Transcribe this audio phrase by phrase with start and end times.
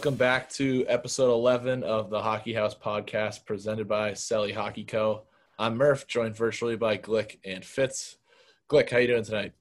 [0.00, 5.24] Welcome back to episode 11 of the Hockey House podcast presented by Selly Hockey Co.
[5.58, 8.16] I'm Murph, joined virtually by Glick and Fitz.
[8.70, 9.52] Glick, how you doing tonight?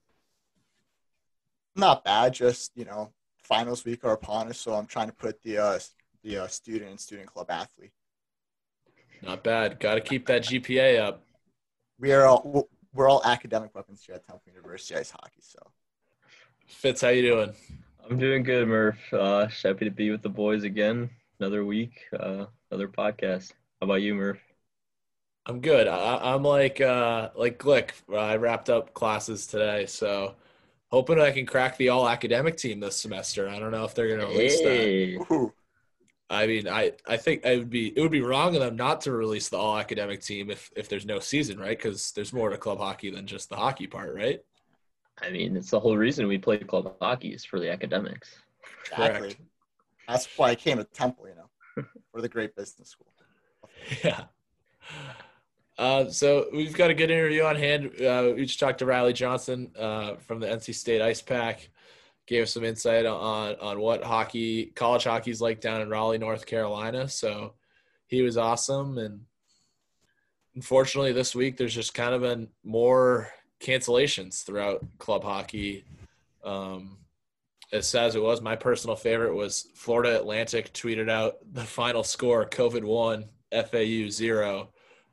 [1.76, 3.12] Not bad, just, you know,
[3.44, 5.80] finals week are upon us, so I'm trying to put the uh,
[6.24, 7.92] the uh, student and student club athlete.
[9.22, 9.78] Not bad.
[9.82, 11.22] Got to keep that GPA up.
[12.00, 15.42] We are all we're all academic weapons here at Temple University Ice Hockey.
[15.42, 15.60] So,
[16.66, 17.54] Fitz, how you doing?
[18.10, 19.14] I'm doing good, Murph.
[19.14, 21.12] Uh, happy to be with the boys again.
[21.40, 23.52] Another week, uh, another podcast.
[23.80, 24.40] How about you, Murph?
[25.46, 25.88] I'm good.
[25.88, 27.92] I, am like uh, like Glick.
[28.12, 30.34] I wrapped up classes today, so
[30.88, 33.48] hoping I can crack the all academic team this semester.
[33.48, 35.16] I don't know if they're going to release hey.
[35.16, 35.52] that.
[36.32, 39.02] I mean, I, I think it would be it would be wrong of them not
[39.02, 41.78] to release the all academic team if if there's no season, right?
[41.78, 44.42] Because there's more to club hockey than just the hockey part, right?
[45.22, 48.36] I mean, it's the whole reason we play club hockey is for the academics.
[48.92, 49.20] Exactly.
[49.20, 49.42] Correct.
[50.08, 53.14] That's why I came to Temple, you know, for the great business school.
[54.04, 54.24] Yeah.
[55.78, 58.02] Uh, so we've got a good interview on hand.
[58.02, 61.70] Uh, we just talked to Riley Johnson uh, from the NC State Ice Pack.
[62.28, 66.18] Gave us some insight on on what hockey, college hockey is like down in Raleigh,
[66.18, 67.08] North Carolina.
[67.08, 67.54] So
[68.08, 68.98] he was awesome.
[68.98, 69.22] And
[70.54, 75.86] unfortunately, this week there's just kind of been more cancellations throughout club hockey.
[76.44, 76.98] Um,
[77.72, 82.04] as sad as it was, my personal favorite was Florida Atlantic tweeted out the final
[82.04, 84.70] score COVID one, FAU zero.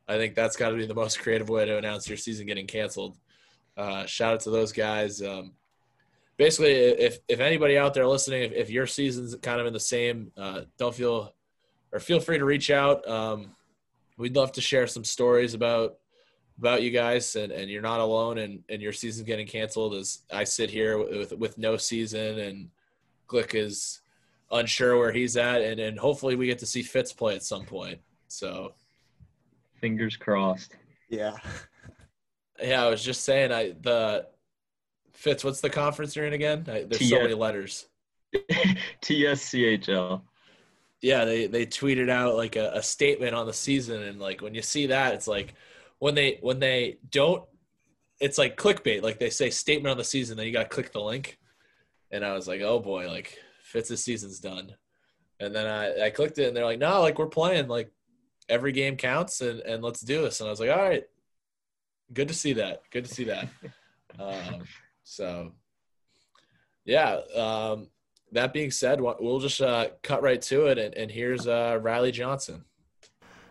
[0.07, 2.65] I think that's got to be the most creative way to announce your season getting
[2.65, 3.17] canceled.
[3.75, 5.21] Uh, shout out to those guys.
[5.21, 5.53] Um,
[6.37, 9.79] basically, if if anybody out there listening, if, if your season's kind of in the
[9.79, 11.33] same, uh, don't feel
[11.91, 13.07] or feel free to reach out.
[13.07, 13.51] Um,
[14.17, 15.97] we'd love to share some stories about
[16.59, 20.23] about you guys and, and you're not alone and, and your season's getting canceled as
[20.31, 22.69] I sit here with, with no season and
[23.27, 24.01] Glick is
[24.51, 27.65] unsure where he's at and, and hopefully we get to see Fitz play at some
[27.65, 27.99] point.
[28.27, 28.73] So
[29.79, 30.75] fingers crossed.
[31.09, 31.37] Yeah.
[32.59, 34.25] Yeah, I was just saying I the
[35.13, 36.65] Fitz, what's the conference you're in again?
[36.67, 37.85] I, there's T- so many letters.
[39.03, 40.21] TSCHL.
[40.99, 44.55] Yeah, they they tweeted out like a, a statement on the season and like when
[44.55, 45.53] you see that it's like–
[45.99, 47.43] when they when they don't
[48.19, 49.03] it's like clickbait.
[49.03, 51.37] Like they say statement on the season then you got to click the link.
[52.11, 54.75] And i was like oh boy like fitz's season's done.
[55.39, 57.91] And then i i clicked it and they're like no like we're playing like
[58.49, 60.39] every game counts and and let's do this.
[60.39, 61.03] And i was like all right
[62.13, 63.47] good to see that good to see that.
[64.19, 64.63] Um
[65.03, 65.51] so
[66.85, 67.89] yeah um
[68.31, 72.11] that being said we'll just uh, cut right to it and, and here's uh, riley
[72.11, 72.65] johnson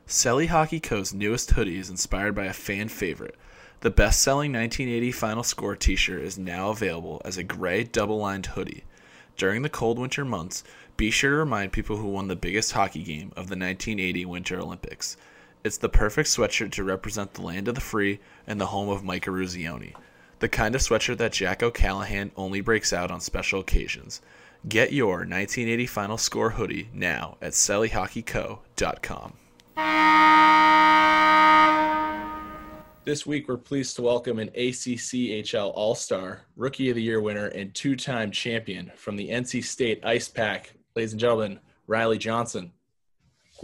[0.09, 3.35] Selly Hockey Co.'s newest hoodie is inspired by a fan favorite.
[3.81, 8.19] The best selling 1980 Final Score t shirt is now available as a gray double
[8.19, 8.85] lined hoodie.
[9.37, 10.63] During the cold winter months,
[10.97, 14.61] be sure to remind people who won the biggest hockey game of the 1980 Winter
[14.61, 15.17] Olympics.
[15.65, 19.03] It's the perfect sweatshirt to represent the land of the free and the home of
[19.03, 19.97] Mike Eruzione.
[20.39, 24.21] The kind of sweatshirt that Jack O'Callahan only breaks out on special occasions.
[24.69, 29.33] Get your 1980 Final Score hoodie now at SellyHockeyCo.com.
[33.07, 37.47] This week, we're pleased to welcome an ACCHL All Star, Rookie of the Year winner,
[37.47, 40.73] and two time champion from the NC State Ice Pack.
[40.97, 42.73] Ladies and gentlemen, Riley Johnson.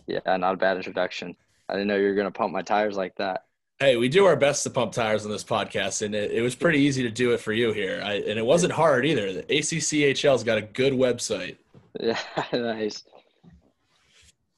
[0.06, 1.34] Yeah, not a bad introduction.
[1.68, 3.46] I didn't know you were going to pump my tires like that.
[3.80, 6.54] Hey, we do our best to pump tires on this podcast, and it, it was
[6.54, 8.00] pretty easy to do it for you here.
[8.04, 9.32] I, and it wasn't hard either.
[9.32, 11.56] The ACCHL's got a good website.
[12.00, 12.18] Yeah,
[12.52, 13.04] nice.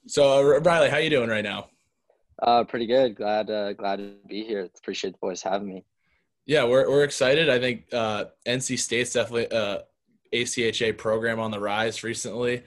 [0.06, 1.68] So, uh, Riley, how you doing right now?
[2.42, 3.16] Uh, pretty good.
[3.16, 4.68] Glad, uh, glad to be here.
[4.76, 5.84] Appreciate the boys having me.
[6.46, 7.48] Yeah, we're we're excited.
[7.48, 9.82] I think uh, NC State's definitely a uh,
[10.34, 12.62] ACHA program on the rise recently,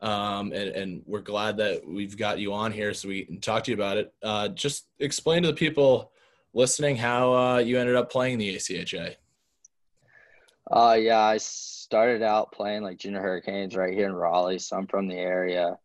[0.00, 3.64] um, and, and we're glad that we've got you on here so we can talk
[3.64, 4.14] to you about it.
[4.22, 6.10] Uh, just explain to the people
[6.54, 9.16] listening how uh, you ended up playing the ACHA.
[10.70, 14.86] Uh, yeah, I started out playing like junior hurricanes right here in Raleigh, so I'm
[14.86, 15.76] from the area.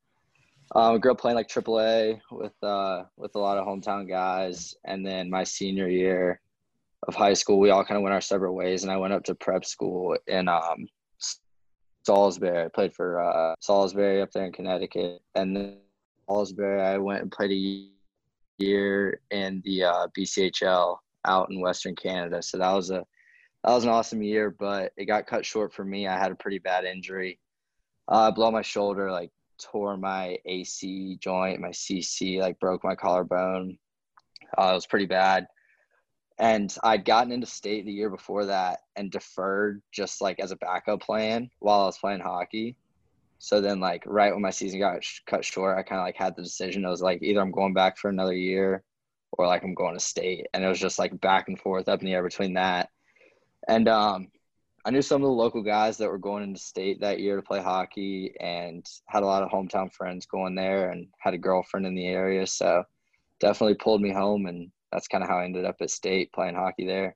[0.75, 5.06] Um, grew up playing like AAA with uh, with a lot of hometown guys, and
[5.06, 6.42] then my senior year
[7.08, 9.24] of high school, we all kind of went our separate ways, and I went up
[9.25, 10.88] to prep school in um,
[12.06, 12.66] Salisbury.
[12.66, 15.78] I played for uh, Salisbury up there in Connecticut, and then
[16.28, 17.90] Salisbury, I went and played a
[18.58, 22.42] year in the uh, BCHL out in Western Canada.
[22.42, 23.04] So that was a
[23.64, 26.08] that was an awesome year, but it got cut short for me.
[26.08, 27.40] I had a pretty bad injury.
[28.12, 29.30] Uh, I blew my shoulder like
[29.61, 33.77] tore my AC joint, my CC, like broke my collarbone.
[34.57, 35.47] Uh, it was pretty bad.
[36.39, 40.55] And I'd gotten into state the year before that and deferred just like as a
[40.57, 42.75] backup plan while I was playing hockey.
[43.39, 46.15] So then, like right when my season got sh- cut short, I kind of like
[46.15, 46.85] had the decision.
[46.85, 48.83] It was like either I'm going back for another year,
[49.33, 52.00] or like I'm going to state, and it was just like back and forth up
[52.00, 52.89] in the air between that.
[53.67, 54.29] And um,
[54.85, 57.41] I knew some of the local guys that were going into state that year to
[57.41, 61.85] play hockey, and had a lot of hometown friends going there, and had a girlfriend
[61.85, 62.45] in the area.
[62.45, 62.83] So
[63.39, 66.56] definitely pulled me home, and that's kind of how I ended up at state playing
[66.56, 67.15] hockey there.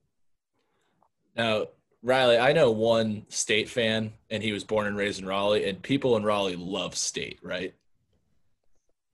[1.35, 1.67] Now,
[2.01, 5.81] Riley, I know one state fan, and he was born and raised in Raleigh, and
[5.81, 7.73] people in Raleigh love state, right?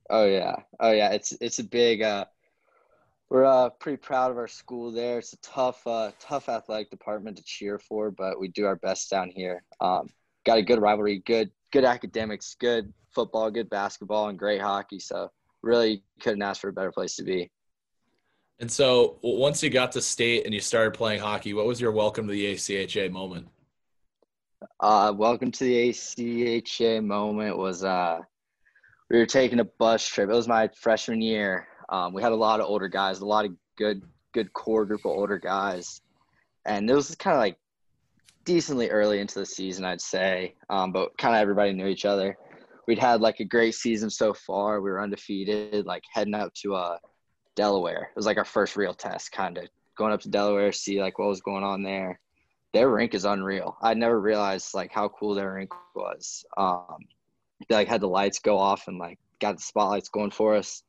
[0.10, 1.10] Oh yeah, oh yeah.
[1.10, 2.04] It's it's a big.
[2.04, 2.26] Uh,
[3.34, 5.18] we're uh, pretty proud of our school there.
[5.18, 9.10] It's a tough, uh, tough athletic department to cheer for, but we do our best
[9.10, 9.64] down here.
[9.82, 10.08] Um,
[10.46, 15.00] got a good rivalry, good, good academics, good football, good basketball, and great hockey.
[15.00, 15.32] So
[15.64, 17.50] really couldn't ask for a better place to be.
[18.60, 21.92] And so once you got to state and you started playing hockey, what was your
[21.92, 23.48] welcome to the ACHA moment?
[24.80, 28.20] Uh, welcome to the ACHA moment was uh,
[29.10, 30.30] we were taking a bus trip.
[30.30, 31.68] It was my freshman year.
[31.94, 34.02] Um, we had a lot of older guys, a lot of good
[34.34, 36.02] good core group of older guys,
[36.66, 37.58] and it was kind of like
[38.46, 40.56] decently early into the season, I'd say.
[40.70, 42.38] Um, but kind of everybody knew each other.
[42.88, 44.82] We'd had like a great season so far.
[44.82, 45.86] We were undefeated.
[45.86, 46.98] Like heading up to uh,
[47.56, 48.10] Delaware.
[48.10, 51.20] It was like our first real test, kind of going up to Delaware, see like
[51.20, 52.20] what was going on there
[52.74, 53.78] their rink is unreal.
[53.82, 56.44] I never realized like how cool their rink was.
[56.58, 56.98] Um,
[57.70, 60.84] they like had the lights go off and like got the spotlights going for us.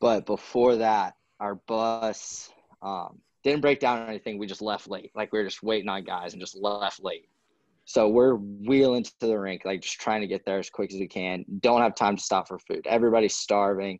[0.00, 2.50] But before that, our bus
[2.82, 4.38] um, didn't break down or anything.
[4.38, 5.10] We just left late.
[5.14, 7.28] Like we were just waiting on guys and just left late.
[7.84, 11.00] So we're wheeling to the rink, like just trying to get there as quick as
[11.00, 11.44] we can.
[11.60, 12.86] Don't have time to stop for food.
[12.86, 13.98] Everybody's starving.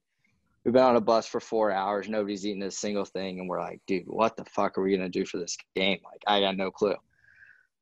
[0.64, 2.08] We've been on a bus for four hours.
[2.08, 3.40] Nobody's eating a single thing.
[3.40, 5.98] And we're like, dude, what the fuck are we going to do for this game?
[6.04, 6.94] Like, I got no clue.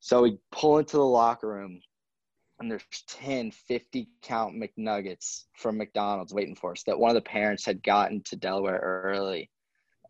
[0.00, 1.80] So we pull into the locker room,
[2.60, 7.28] and there's 10, 50 count McNuggets from McDonald's waiting for us that one of the
[7.28, 9.50] parents had gotten to Delaware early.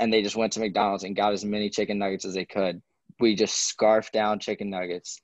[0.00, 2.80] And they just went to McDonald's and got as many chicken nuggets as they could.
[3.20, 5.20] We just scarfed down chicken nuggets,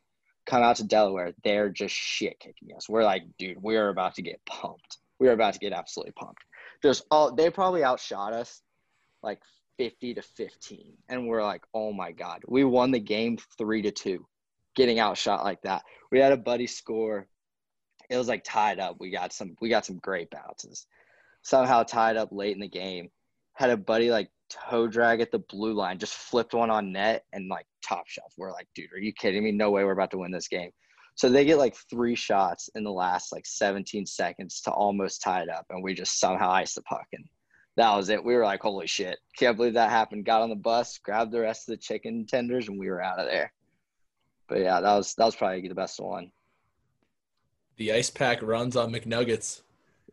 [0.47, 1.33] come out to Delaware.
[1.45, 2.89] They're just shit kicking us.
[2.89, 4.99] We're like, dude, we're about to get pumped.
[5.21, 6.43] We're about to get absolutely pumped
[6.85, 8.61] just all they probably outshot us
[9.23, 9.41] like
[9.79, 13.91] 50 to 15 and we're like oh my god we won the game 3 to
[13.91, 14.27] 2
[14.75, 17.27] getting outshot like that we had a buddy score
[18.11, 20.87] it was like tied up we got some we got some great bounces
[21.43, 23.09] somehow tied up late in the game
[23.55, 27.25] had a buddy like toe drag at the blue line just flipped one on net
[27.33, 30.11] and like top shelf we're like dude are you kidding me no way we're about
[30.11, 30.71] to win this game
[31.17, 35.43] so they get like three shots in the last like 17 seconds to almost tie
[35.43, 37.25] it up, and we just somehow ice the puck, and
[37.77, 38.25] that was it.
[38.25, 39.19] We were like, "Holy shit!
[39.39, 42.69] Can't believe that happened." Got on the bus, grabbed the rest of the chicken tenders,
[42.69, 43.53] and we were out of there.
[44.49, 46.31] But yeah, that was that was probably the best one.
[47.77, 49.63] The ice pack runs on McNuggets.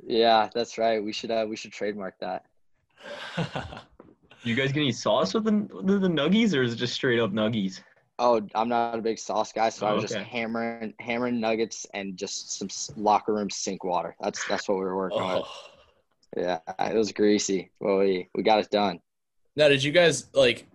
[0.04, 1.04] Yeah, that's right.
[1.04, 2.46] We should uh, we should trademark that.
[4.44, 5.52] You guys get any sauce with the,
[5.84, 7.80] the, the nuggies, or is it just straight up nuggies?
[8.18, 11.86] Oh, I'm not a big sauce guy, so I Oh, was just hammering hammering nuggets
[11.94, 14.16] and just some locker room sink water.
[14.20, 15.44] That's that's what we were working with.
[15.46, 15.52] oh.
[16.36, 17.72] Yeah, it was greasy.
[17.80, 19.00] Well, we we got it done.
[19.56, 20.66] Now, did you guys like?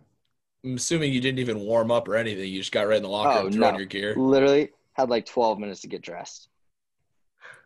[0.67, 2.51] I'm assuming you didn't even warm up or anything.
[2.51, 3.79] You just got right in the locker Oh, room, throwing no.
[3.79, 4.15] your gear.
[4.17, 6.49] Literally had like 12 minutes to get dressed.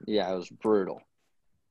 [0.07, 1.01] Yeah, it was brutal.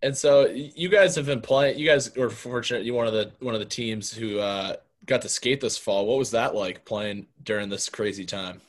[0.02, 1.78] And so you guys have been playing.
[1.78, 2.84] You guys were fortunate.
[2.84, 6.08] You one of the one of the teams who uh, got to skate this fall.
[6.08, 8.62] What was that like playing during this crazy time?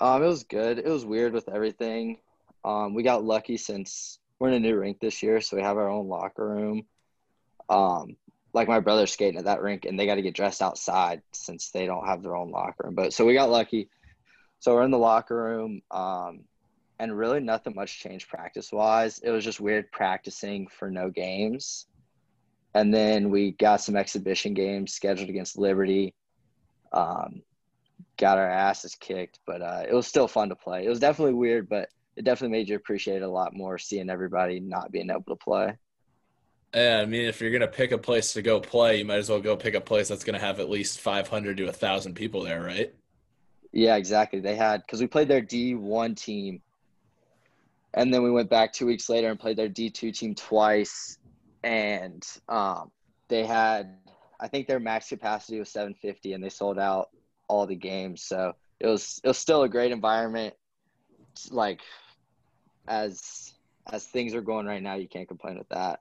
[0.00, 0.78] Um, it was good.
[0.78, 2.18] It was weird with everything.
[2.64, 5.76] Um, we got lucky since we're in a new rink this year, so we have
[5.78, 6.84] our own locker room.
[7.68, 8.16] Um,
[8.56, 11.70] like my brother's skating at that rink, and they got to get dressed outside since
[11.70, 12.94] they don't have their own locker room.
[12.94, 13.90] But so we got lucky.
[14.60, 16.40] So we're in the locker room, um,
[16.98, 19.18] and really nothing much changed practice wise.
[19.18, 21.86] It was just weird practicing for no games,
[22.72, 26.14] and then we got some exhibition games scheduled against Liberty.
[26.94, 27.42] Um,
[28.16, 30.86] got our asses kicked, but uh, it was still fun to play.
[30.86, 34.08] It was definitely weird, but it definitely made you appreciate it a lot more seeing
[34.08, 35.76] everybody not being able to play.
[36.76, 39.30] Yeah, I mean, if you're gonna pick a place to go play, you might as
[39.30, 42.62] well go pick a place that's gonna have at least 500 to 1,000 people there,
[42.62, 42.94] right?
[43.72, 44.40] Yeah, exactly.
[44.40, 46.60] They had because we played their D1 team,
[47.94, 51.16] and then we went back two weeks later and played their D2 team twice,
[51.64, 52.90] and um,
[53.28, 53.96] they had
[54.38, 57.08] I think their max capacity was 750, and they sold out
[57.48, 58.22] all the games.
[58.22, 60.52] So it was it was still a great environment.
[61.50, 61.80] Like
[62.86, 63.54] as
[63.90, 66.00] as things are going right now, you can't complain with that.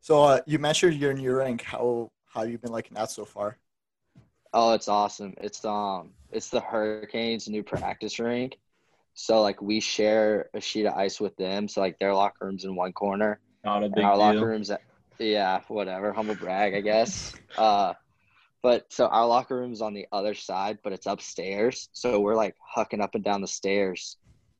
[0.00, 1.62] So uh, you mentioned your new rank.
[1.62, 3.58] How how you been liking that so far?
[4.52, 5.34] Oh, it's awesome.
[5.38, 8.56] It's um it's the Hurricanes new practice rink.
[9.14, 11.68] So like we share a sheet of ice with them.
[11.68, 14.70] So like their locker room's in one corner, Not a and big our locker rooms,
[14.70, 14.82] at,
[15.18, 17.34] yeah, whatever, humble brag, I guess.
[17.56, 17.94] Uh,
[18.62, 21.88] but so our locker room's on the other side, but it's upstairs.
[21.92, 24.16] So we're like hucking up and down the stairs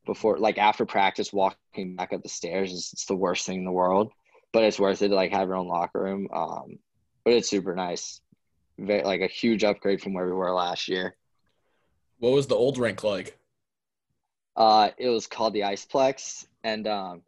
[0.06, 3.64] before, like after practice, walking back up the stairs is it's the worst thing in
[3.64, 4.12] the world.
[4.52, 6.28] But it's worth it to like have your own locker room.
[6.32, 6.78] Um,
[7.24, 8.20] but it's super nice,
[8.78, 11.14] Very, like a huge upgrade from where we were last year.
[12.18, 13.36] What was the old rink like?
[14.56, 17.22] Uh, it was called the Iceplex, and um,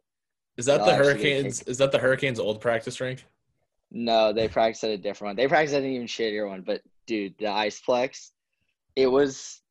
[0.57, 1.61] Is that the Hurricanes?
[1.63, 3.25] Is that the Hurricanes' old practice rink?
[3.91, 5.35] No, they practiced at a different one.
[5.35, 6.61] They practiced at an even shittier one.
[6.61, 8.31] But dude, the Iceplex,
[8.95, 9.61] it was,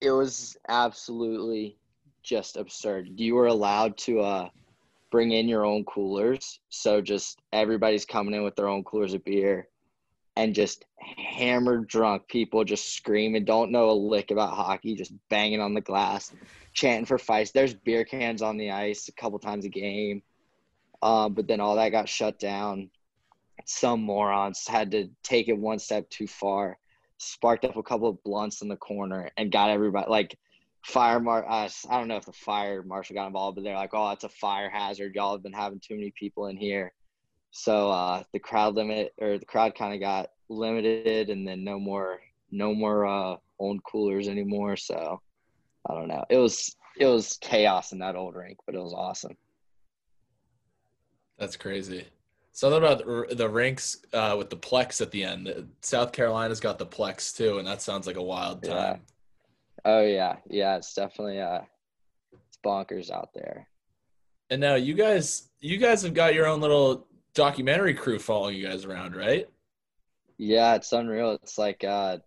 [0.00, 1.78] it was absolutely
[2.22, 3.08] just absurd.
[3.16, 4.48] You were allowed to uh,
[5.12, 9.24] bring in your own coolers, so just everybody's coming in with their own coolers of
[9.24, 9.68] beer,
[10.36, 15.60] and just hammered drunk people just screaming, don't know a lick about hockey, just banging
[15.60, 16.32] on the glass,
[16.72, 17.52] chanting for fights.
[17.52, 20.22] There's beer cans on the ice a couple times a game.
[21.02, 22.90] Um, but then all that got shut down
[23.64, 26.78] some morons had to take it one step too far,
[27.18, 30.38] sparked up a couple of blunts in the corner, and got everybody like
[30.84, 31.44] fire mar.
[31.48, 34.24] Uh, I don't know if the fire marshal got involved, but they're like, "Oh, it's
[34.24, 35.14] a fire hazard.
[35.14, 36.92] Y'all have been having too many people in here."
[37.50, 41.78] So uh, the crowd limit or the crowd kind of got limited, and then no
[41.78, 42.20] more,
[42.50, 44.76] no more uh, owned coolers anymore.
[44.76, 45.20] So
[45.88, 46.24] I don't know.
[46.30, 49.36] It was it was chaos in that old rink, but it was awesome.
[51.38, 52.06] That's crazy.
[52.54, 52.98] Something about
[53.36, 55.70] the, rinks uh, with the plex at the end.
[55.80, 58.98] South Carolina's got the plex too, and that sounds like a wild Yeah.
[59.84, 60.76] Oh yeah, yeah.
[60.76, 61.60] It's definitely uh,
[62.32, 63.68] it's bonkers out there.
[64.50, 68.66] And now you guys, you guys have got your own little documentary crew following you
[68.66, 69.48] guys around, right?
[70.38, 71.32] Yeah, it's unreal.
[71.32, 72.18] It's like uh,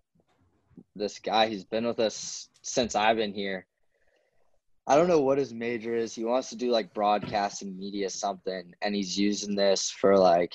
[0.96, 1.48] this guy.
[1.48, 3.66] He's been with us since I've been here.
[4.88, 6.14] I don't know what his major is.
[6.14, 10.54] He wants to do like broadcasting media something, and he's using this for like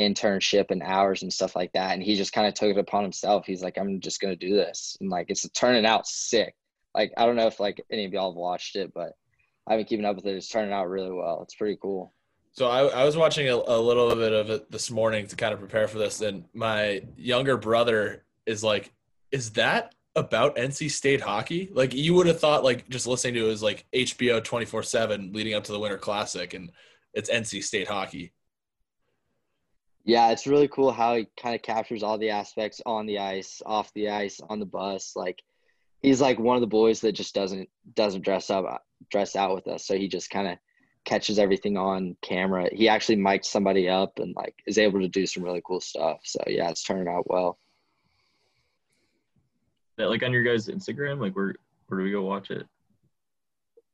[0.00, 1.92] internship and hours and stuff like that.
[1.92, 3.46] And he just kind of took it upon himself.
[3.46, 6.54] He's like, I'm just gonna do this, and like it's turning out sick.
[6.94, 9.12] Like I don't know if like any of y'all have watched it, but
[9.66, 10.36] I've been keeping up with it.
[10.36, 11.40] It's turning out really well.
[11.42, 12.12] It's pretty cool.
[12.52, 15.52] So I, I was watching a, a little bit of it this morning to kind
[15.52, 18.92] of prepare for this, and my younger brother is like,
[19.30, 23.46] "Is that about NC State hockey?" Like you would have thought, like just listening to
[23.46, 26.72] it was like HBO twenty four seven leading up to the Winter Classic, and
[27.14, 28.32] it's NC State hockey.
[30.04, 33.60] Yeah, it's really cool how he kind of captures all the aspects on the ice,
[33.64, 35.14] off the ice, on the bus.
[35.14, 35.42] Like
[36.02, 38.78] he's like one of the boys that just doesn't doesn't dress up uh,
[39.10, 39.86] dress out with us.
[39.86, 40.58] So he just kind of
[41.04, 42.68] catches everything on camera.
[42.72, 46.20] He actually mic'd somebody up and like is able to do some really cool stuff.
[46.24, 47.58] So yeah, it's turning out well.
[49.96, 51.54] That like on your guys' Instagram, like where
[51.88, 52.66] where do we go watch it?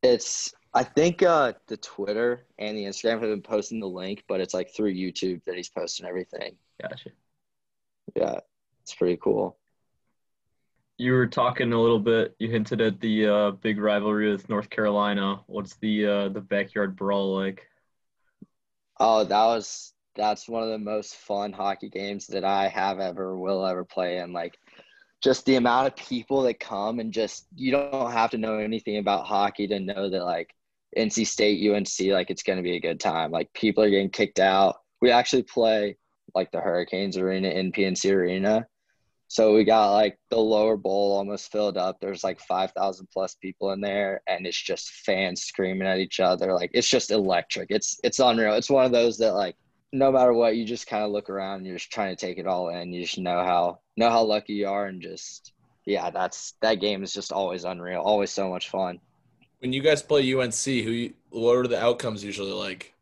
[0.02, 4.42] It's I think uh the Twitter and the Instagram have been posting the link, but
[4.42, 6.54] it's like through YouTube that he's posting everything.
[6.82, 7.10] Gotcha.
[8.14, 8.40] Yeah,
[8.82, 9.56] it's pretty cool.
[10.98, 12.36] You were talking a little bit.
[12.38, 15.40] You hinted at the uh, big rivalry with North Carolina.
[15.46, 17.66] What's the uh, the backyard brawl like?
[19.00, 23.38] Oh, that was that's one of the most fun hockey games that I have ever
[23.38, 24.34] will ever play in.
[24.34, 24.58] Like
[25.22, 28.98] just the amount of people that come and just you don't have to know anything
[28.98, 30.54] about hockey to know that like
[30.96, 33.30] NC State, UNC, like it's gonna be a good time.
[33.30, 34.76] Like people are getting kicked out.
[35.00, 35.96] We actually play
[36.34, 38.66] like the Hurricanes Arena in PNC Arena.
[39.28, 41.98] So we got like the lower bowl almost filled up.
[42.00, 46.52] There's like 5,000 plus people in there, and it's just fans screaming at each other.
[46.52, 47.70] Like it's just electric.
[47.70, 48.54] It's it's unreal.
[48.54, 49.56] It's one of those that like
[49.92, 52.38] no matter what, you just kind of look around and you're just trying to take
[52.38, 52.92] it all in.
[52.92, 55.52] You just know how know how lucky you are, and just
[55.86, 58.00] yeah, that's that game is just always unreal.
[58.00, 59.00] Always so much fun.
[59.60, 62.94] When you guys play UNC, who what are the outcomes usually like?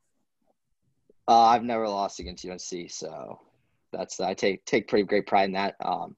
[1.26, 3.40] Uh, I've never lost against UNC, so
[3.92, 5.76] that's I take take pretty great pride in that.
[5.80, 6.16] Um,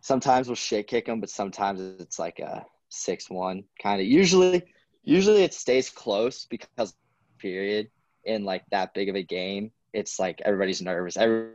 [0.00, 4.06] sometimes we'll shit kick them, but sometimes it's like a six one kind of.
[4.06, 4.62] Usually,
[5.02, 6.94] usually it stays close because
[7.38, 7.90] period
[8.24, 11.16] in like that big of a game, it's like everybody's nervous.
[11.16, 11.50] Every,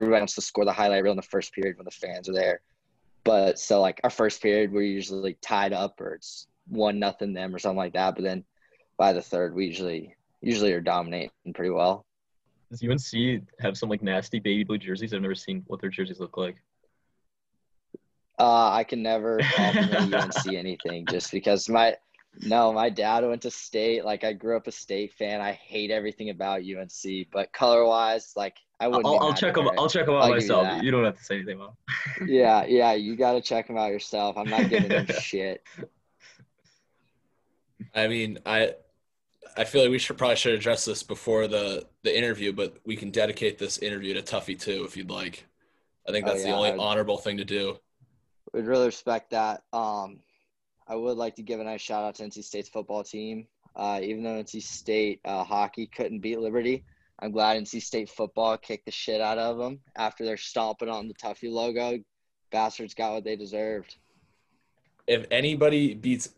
[0.00, 2.32] everybody wants to score the highlight reel in the first period when the fans are
[2.32, 2.60] there.
[3.22, 7.54] But so like our first period, we're usually tied up or it's one nothing them
[7.54, 8.14] or something like that.
[8.14, 8.44] But then
[8.96, 12.04] by the third, we usually usually are dominating pretty well.
[12.70, 15.14] Does UNC have some like nasty baby blue jerseys?
[15.14, 16.56] I've never seen what their jerseys look like.
[18.38, 21.96] Uh, I can never compliment UNC anything just because my
[22.42, 24.04] no, my dad went to state.
[24.04, 25.40] Like I grew up a state fan.
[25.40, 29.06] I hate everything about UNC, but color wise, like I wouldn't.
[29.06, 29.70] I'll, I'll check them.
[29.78, 30.82] I'll check them out I'll give you myself.
[30.82, 31.74] You, don't have to say anything about.
[32.26, 34.36] Yeah, yeah, you got to check them out yourself.
[34.36, 35.62] I'm not giving them shit.
[37.94, 38.74] I mean, I
[39.56, 42.96] I feel like we should probably should address this before the the interview, but we
[42.96, 45.46] can dedicate this interview to Tuffy too, if you'd like.
[46.08, 47.78] I think Oh, that's the only I'd- honorable thing to do.
[48.52, 49.62] We'd really respect that.
[49.72, 50.20] Um,
[50.86, 53.46] I would like to give a nice shout out to NC State's football team.
[53.74, 56.84] Uh, even though NC State uh, hockey couldn't beat Liberty,
[57.18, 61.08] I'm glad NC State football kicked the shit out of them after they're stomping on
[61.08, 61.98] the Tuffy logo.
[62.52, 63.96] Bastards got what they deserved.
[65.08, 66.28] If anybody beats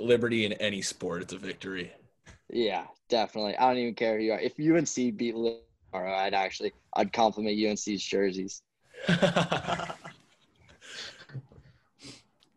[0.00, 1.92] Liberty in any sport, it's a victory.
[2.50, 3.56] Yeah, definitely.
[3.56, 4.40] I don't even care who you are.
[4.40, 8.62] If UNC beat Liberty, tomorrow, I'd actually I'd compliment UNC's jerseys.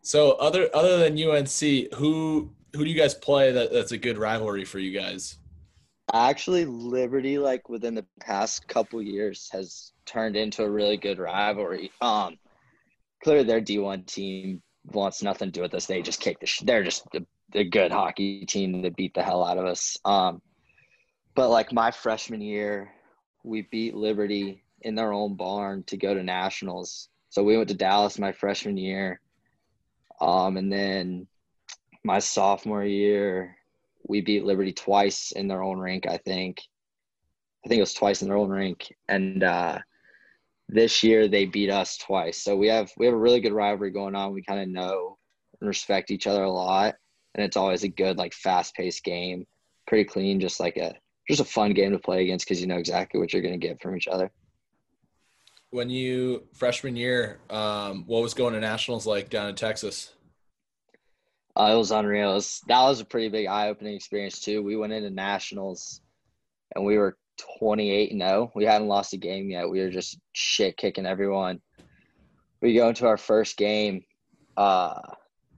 [0.02, 4.18] so other other than UNC, who who do you guys play that, that's a good
[4.18, 5.36] rivalry for you guys?
[6.12, 11.92] Actually, Liberty, like within the past couple years, has turned into a really good rivalry.
[12.00, 12.38] Um,
[13.22, 15.86] clearly their D one team wants nothing to do with us.
[15.86, 16.46] They just kick the.
[16.46, 19.96] Sh- they're just a, a good hockey team that beat the hell out of us.
[20.04, 20.42] Um,
[21.34, 22.92] but like my freshman year,
[23.44, 27.08] we beat Liberty in their own barn to go to nationals.
[27.30, 29.20] So we went to Dallas my freshman year,
[30.20, 31.26] um, and then
[32.04, 33.56] my sophomore year,
[34.08, 36.62] we beat Liberty twice in their own rink, I think.
[37.64, 38.94] I think it was twice in their own rink.
[39.08, 39.78] And uh,
[40.68, 42.42] this year they beat us twice.
[42.42, 44.32] So we have we have a really good rivalry going on.
[44.32, 45.16] We kind of know
[45.60, 46.94] and respect each other a lot.
[47.34, 49.46] And it's always a good, like fast paced game.
[49.86, 50.94] Pretty clean, just like a
[51.28, 53.80] just a fun game to play against because you know exactly what you're gonna get
[53.80, 54.30] from each other.
[55.70, 60.14] When you freshman year, um, what was going to nationals like down in Texas?
[61.54, 62.30] Uh, it was unreal.
[62.30, 64.62] It was, that was a pretty big eye opening experience too.
[64.62, 66.00] We went into nationals
[66.74, 67.18] and we were
[67.58, 68.52] 28 and 0.
[68.54, 69.68] We hadn't lost a game yet.
[69.68, 71.60] We were just shit kicking everyone.
[72.60, 74.04] We go into our first game.
[74.56, 75.00] Uh,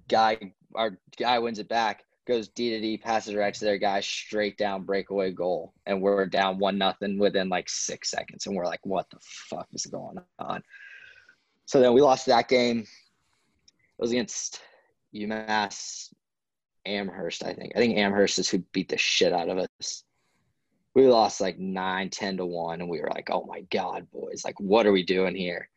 [0.09, 4.01] guy, our guy wins it back, goes D to D, passes right to their guy,
[4.01, 8.67] straight down breakaway goal, and we're down one nothing within like six seconds, and we're
[8.67, 10.63] like, what the fuck is going on?
[11.65, 12.81] So then we lost that game.
[12.81, 14.61] It was against
[15.15, 16.13] UMass
[16.85, 17.73] Amherst, I think.
[17.75, 20.05] I think Amherst is who beat the shit out of us.
[20.95, 24.43] We lost like 9, 10 to 1, and we were like, oh my God, boys,
[24.45, 25.69] like, what are we doing here?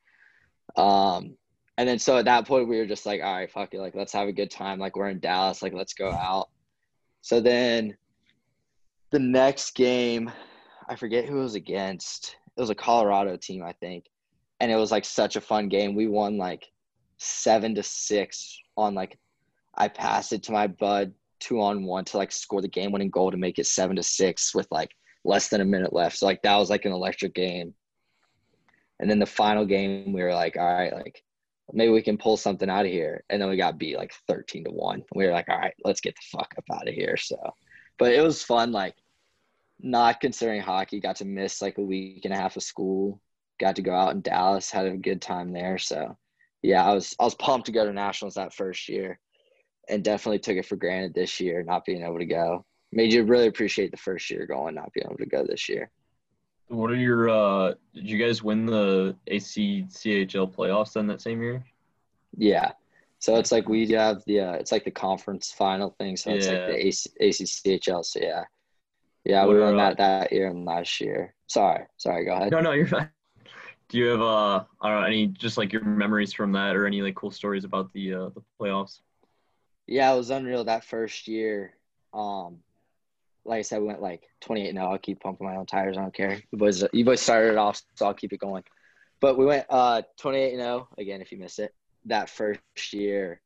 [0.76, 1.38] Um,
[1.78, 3.96] and then so at that point, we were just like, all right, fuck it, like,
[3.96, 4.80] let's have a good time.
[4.80, 6.50] Like, we're in Dallas, like, let's go out.
[7.22, 7.96] So then
[9.12, 10.32] the next game,
[10.90, 12.36] I forget who it was against.
[12.58, 14.06] It was a Colorado team, I think.
[14.60, 15.96] And it was like such a fun game.
[15.96, 16.72] We won like
[17.18, 19.18] seven to six on like
[19.76, 23.10] I passed it to my bud two on one to like score the game winning
[23.10, 24.92] goal to make it seven to six with like
[25.24, 26.18] less than a minute left.
[26.18, 27.74] So like that was like an electric game.
[29.00, 31.24] And then the final game we were like, all right, like
[31.72, 33.24] maybe we can pull something out of here.
[33.30, 35.04] And then we got beat like thirteen to one.
[35.16, 37.18] We were like, all right, let's get the fuck up out of here.
[37.18, 37.38] So
[37.98, 38.96] but it was fun, like
[39.80, 43.22] not considering hockey, got to miss like a week and a half of school,
[43.60, 45.78] got to go out in Dallas, had a good time there.
[45.78, 46.18] So
[46.62, 49.20] yeah, I was I was pumped to go to nationals that first year,
[49.90, 52.66] and definitely took it for granted this year not being able to go.
[52.96, 55.90] Made you really appreciate the first year going, not being able to go this year.
[56.68, 57.30] What are your?
[57.30, 61.64] uh Did you guys win the ACCHL playoffs then that same year?
[62.38, 62.72] Yeah,
[63.20, 66.18] so it's like we have the uh, it's like the conference final thing.
[66.18, 68.04] So it's like the AC, ACCHL.
[68.04, 68.44] So yeah,
[69.24, 71.34] yeah, we What won uh, that that year and last year.
[71.48, 72.52] Sorry, sorry, go ahead.
[72.52, 73.10] No, no, you're fine.
[73.90, 76.88] Do you have uh I don't know any just like your memories from that or
[76.88, 79.02] any like cool stories about the uh the playoffs?
[79.86, 81.74] Yeah, it was unreal that first year.
[82.14, 82.60] Um,
[83.46, 84.86] like I said, we went like 28 0.
[84.86, 85.98] I'll keep pumping my own tires.
[85.98, 86.40] I don't care.
[86.52, 88.64] You boys, you boys started it off, so I'll keep it going.
[89.20, 91.22] But we went uh 28 0 again.
[91.22, 91.74] If you missed it,
[92.06, 92.62] that first
[92.94, 93.42] year,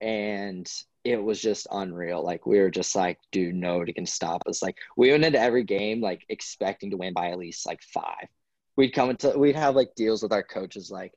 [0.00, 0.70] and
[1.04, 2.24] it was just unreal.
[2.24, 4.62] Like we were just like, dude, nobody can stop us.
[4.62, 8.28] Like we went into every game like expecting to win by at least like five.
[8.76, 11.12] We'd come into, we'd have like deals with our coaches like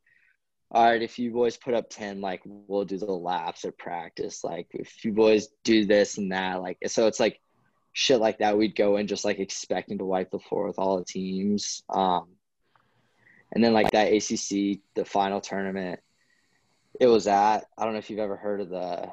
[0.70, 4.44] all right, if you boys put up 10, like we'll do the laps at practice.
[4.44, 7.40] Like if you boys do this and that, like so it's like
[7.98, 8.58] shit like that.
[8.58, 11.84] We'd go in just like expecting to wipe the floor with all the teams.
[11.90, 12.28] Um
[13.52, 16.00] and then like that ACC, the final tournament,
[17.00, 19.10] it was at I don't know if you've ever heard of the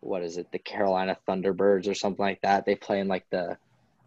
[0.00, 2.64] what is it, the Carolina Thunderbirds or something like that.
[2.64, 3.56] They play in like the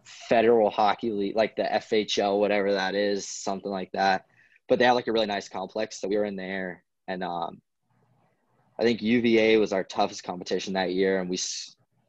[0.04, 4.26] federal hockey league, like the FHL, whatever that is, something like that
[4.68, 6.00] but they have like a really nice complex.
[6.00, 7.60] So we were in there, and um,
[8.78, 11.38] I think UVA was our toughest competition that year, and we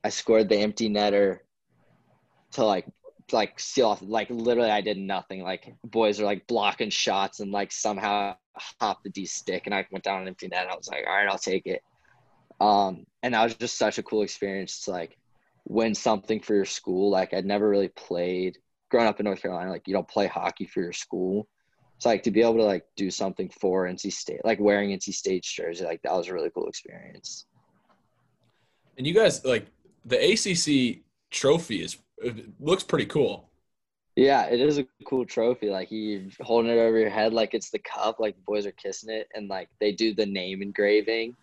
[0.04, 1.40] I scored the empty netter
[2.54, 2.86] to like
[3.32, 4.02] like seal off.
[4.02, 5.44] Like literally, I did nothing.
[5.44, 8.36] Like boys are like blocking shots, and like somehow
[8.80, 10.68] hopped the D stick, and I went down an empty net.
[10.70, 11.84] I was like, all right, I'll take it.
[12.60, 15.18] Um, and that was just such a cool experience to like
[15.66, 17.10] win something for your school.
[17.10, 18.58] Like I'd never really played
[18.90, 19.70] growing up in North Carolina.
[19.70, 21.48] Like you don't play hockey for your school.
[22.00, 25.14] So like to be able to like do something for NC State, like wearing NC
[25.14, 27.46] State's jersey, like that was a really cool experience.
[28.98, 29.68] And you guys like
[30.06, 33.50] the ACC trophy is it looks pretty cool.
[34.16, 35.70] Yeah, it is a cool trophy.
[35.70, 38.72] Like you holding it over your head like it's the cup, like the boys are
[38.72, 41.36] kissing it, and like they do the name engraving.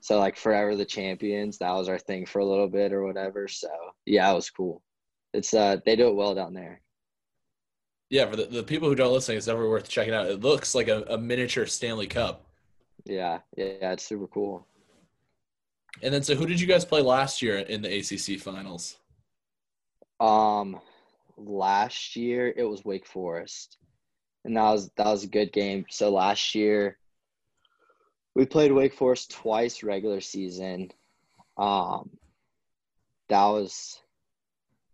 [0.00, 3.46] So like forever the champions, that was our thing for a little bit or whatever.
[3.48, 3.68] So
[4.06, 4.82] yeah, it was cool.
[5.34, 6.80] It's uh they do it well down there.
[8.10, 10.26] Yeah, for the, the people who don't listen, it's definitely worth checking out.
[10.26, 12.46] It looks like a, a miniature Stanley Cup.
[13.04, 14.66] Yeah, yeah, it's super cool.
[16.02, 18.96] And then, so who did you guys play last year in the ACC finals?
[20.24, 20.80] Um,
[21.36, 23.76] last year it was Wake Forest,
[24.44, 25.84] and that was that was a good game.
[25.90, 26.98] So last year
[28.34, 30.90] we played Wake Forest twice regular season.
[31.58, 32.10] Um,
[33.28, 34.00] that was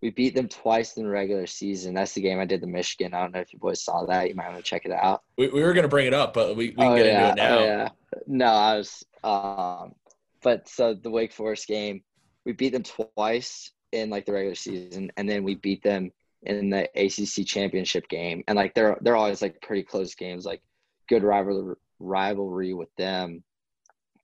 [0.02, 1.94] we beat them twice in the regular season.
[1.94, 3.14] That's the game I did the Michigan.
[3.14, 4.28] I don't know if you boys saw that.
[4.28, 5.22] You might want to check it out.
[5.36, 7.30] We, we were going to bring it up, but we, we can oh, get yeah.
[7.30, 7.58] into it now.
[7.58, 7.88] Oh, yeah.
[8.26, 9.04] No, I was.
[9.22, 9.94] Um,
[10.42, 12.02] but so the Wake Forest game,
[12.46, 16.10] we beat them twice in like the regular season, and then we beat them
[16.42, 18.42] in the ACC championship game.
[18.48, 20.62] And like they're they're always like pretty close games, like
[21.08, 23.42] good rivalry rivalry with them.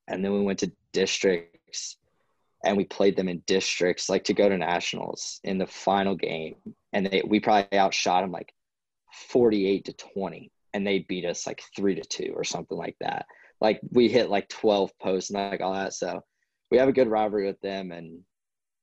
[0.08, 1.96] And then we went to districts
[2.64, 6.56] and we played them in districts like to go to nationals in the final game
[6.92, 8.52] and they we probably outshot them like
[9.28, 13.26] 48 to 20 and they beat us like 3 to 2 or something like that
[13.60, 16.22] like we hit like 12 posts and like all that so
[16.70, 18.20] we have a good rivalry with them and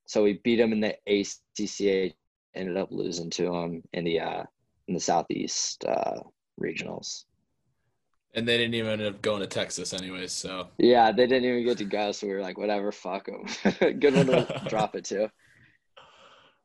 [0.06, 2.14] so we beat them in the ACCA
[2.56, 4.44] ended up losing to them in the uh
[4.88, 6.20] in the southeast uh
[6.62, 7.24] regionals
[8.36, 10.32] And they didn't even end up going to Texas anyways.
[10.32, 13.46] So yeah they didn't even get to go so we were like whatever fuck them
[14.00, 15.30] good one to drop it to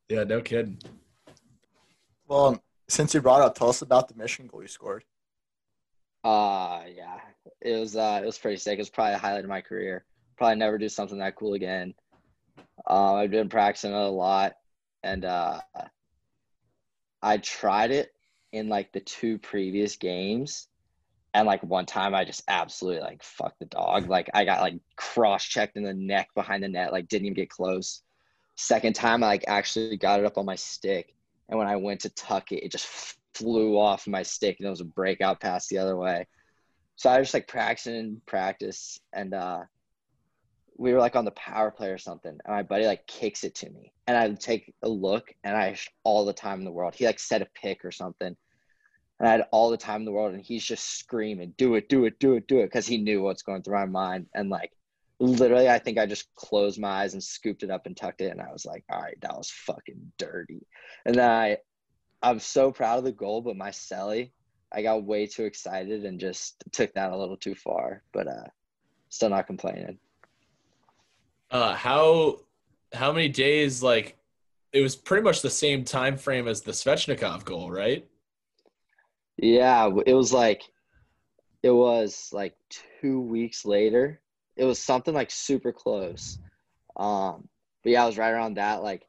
[0.08, 0.78] yeah, no kidding.
[2.26, 5.04] Well, um, since you brought it up, tell us about the Michigan goal you scored.
[6.24, 7.18] Uh yeah.
[7.60, 8.78] It was uh it was pretty sick.
[8.78, 10.04] It was probably a highlight of my career.
[10.36, 11.94] Probably never do something that cool again.
[12.88, 14.54] Uh, I've been practicing it a lot
[15.02, 15.60] and uh
[17.22, 18.12] I tried it
[18.52, 20.68] in like the two previous games.
[21.34, 24.08] And like one time I just absolutely like fucked the dog.
[24.08, 27.34] Like I got like cross checked in the neck behind the net, like didn't even
[27.34, 28.02] get close.
[28.56, 31.14] Second time I like actually got it up on my stick.
[31.48, 34.70] And when I went to tuck it, it just flew off my stick and it
[34.70, 36.26] was a breakout pass the other way.
[36.96, 39.60] So I was just like practicing in practice and uh
[40.78, 43.54] we were like on the power play or something and my buddy like kicks it
[43.56, 46.94] to me and I take a look and I all the time in the world.
[46.94, 48.34] He like set a pick or something.
[49.18, 51.90] And I had all the time in the world and he's just screaming, do it,
[51.90, 52.72] do it, do it, do it.
[52.72, 54.26] Cause he knew what's going through my mind.
[54.34, 54.70] And like
[55.20, 58.30] literally I think I just closed my eyes and scooped it up and tucked it.
[58.30, 60.66] And I was like, all right, that was fucking dirty.
[61.04, 61.58] And then I
[62.22, 64.30] I'm so proud of the goal, but my celly,
[64.72, 68.04] I got way too excited and just took that a little too far.
[68.12, 68.46] But uh
[69.10, 69.98] still not complaining.
[71.50, 72.40] Uh, how
[72.92, 73.82] how many days?
[73.82, 74.16] Like
[74.72, 78.06] it was pretty much the same time frame as the Svechnikov goal, right?
[79.36, 80.62] Yeah, it was like
[81.62, 82.54] it was like
[83.00, 84.20] two weeks later.
[84.56, 86.38] It was something like super close.
[86.96, 87.48] Um,
[87.82, 88.82] but yeah, I was right around that.
[88.82, 89.06] Like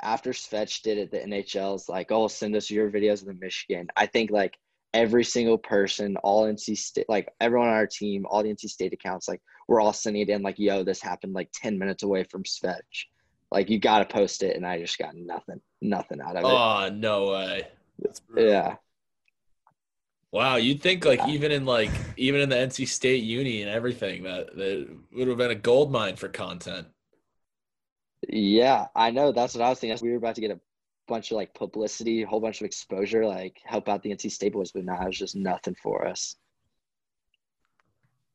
[0.00, 3.88] after Svetch did it, the NHL's like, "Oh, send us your videos of the Michigan."
[3.96, 4.58] I think like
[4.94, 8.94] every single person, all NC State, like everyone on our team, all the NC State
[8.94, 12.24] accounts, like we're all sending it in, like, "Yo, this happened like ten minutes away
[12.24, 13.06] from Svetch."
[13.50, 16.48] Like you got to post it, and I just got nothing, nothing out of it.
[16.48, 17.68] Oh no way!
[17.98, 18.76] That's yeah,
[20.32, 24.24] Wow, you'd think like even in like even in the NC State uni and everything
[24.24, 26.88] that that would have been a gold mine for content.
[28.28, 29.32] yeah, I know.
[29.32, 29.98] That's what I was thinking.
[30.02, 30.60] We were about to get a
[31.06, 34.52] bunch of like publicity, a whole bunch of exposure, like help out the NC State
[34.52, 36.36] boys, but now it's just nothing for us.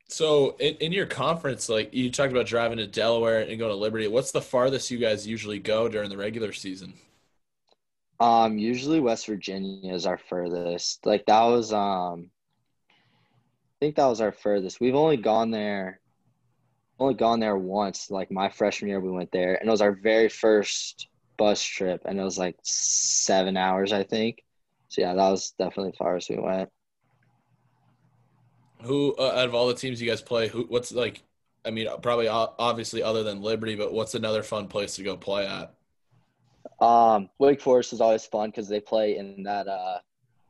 [0.08, 3.76] So in, in your conference, like you talked about driving to Delaware and going to
[3.76, 4.08] Liberty.
[4.08, 6.94] What's the farthest you guys usually go during the regular season?
[8.20, 11.06] Um, usually West Virginia is our furthest.
[11.06, 12.32] Like that was um
[12.90, 14.82] I think that was our furthest.
[14.82, 16.00] We've only gone there
[17.00, 18.12] only gone there once.
[18.12, 21.08] Like my freshman year we went there and it was our very first
[21.40, 24.44] bus trip and it was like seven hours, I think.
[24.90, 26.70] So yeah, that was definitely the farthest we went.
[28.84, 31.24] Who uh, out of all the teams you guys play, who what's like?
[31.66, 35.46] I mean, probably obviously other than Liberty, but what's another fun place to go play
[35.46, 35.74] at?
[36.86, 40.00] Um, Wake Forest is always fun because they play in that uh,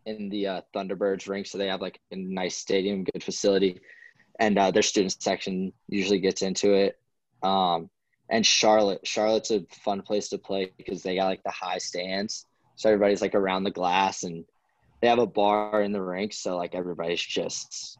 [0.05, 3.81] in the uh, Thunderbirds rink, so they have like a nice stadium, good facility,
[4.39, 6.99] and uh, their student section usually gets into it.
[7.41, 7.89] Um,
[8.29, 9.05] and Charlotte.
[9.05, 13.21] Charlotte's a fun place to play because they got like the high stands, so everybody's
[13.21, 14.45] like around the glass, and
[15.01, 17.97] they have a bar in the rink, so like everybody's just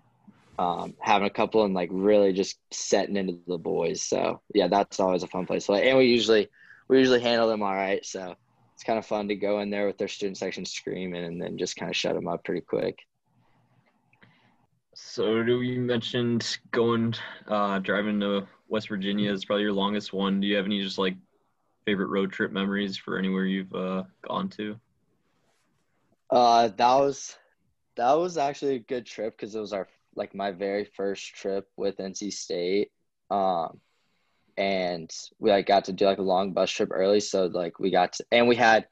[0.57, 4.03] um, having a couple and like really just setting into the boys.
[4.03, 6.49] So yeah, that's always a fun place to play, and we usually
[6.87, 8.05] we usually handle them all right.
[8.05, 8.35] So
[8.73, 11.57] it's kind of fun to go in there with their student section screaming and then
[11.57, 12.97] just kind of shut them up pretty quick.
[14.95, 17.13] So do you mentioned going
[17.47, 20.39] uh, driving to West Virginia is probably your longest one.
[20.39, 21.15] Do you have any just like
[21.85, 24.79] favorite road trip memories for anywhere you've uh, gone to?
[26.29, 27.35] Uh, that was
[27.97, 31.67] that was actually a good trip because it was our like my very first trip
[31.75, 32.91] with NC State.
[33.31, 33.79] Um,
[34.57, 37.89] and we like got to do like a long bus trip early, so like we
[37.89, 38.87] got to, and we had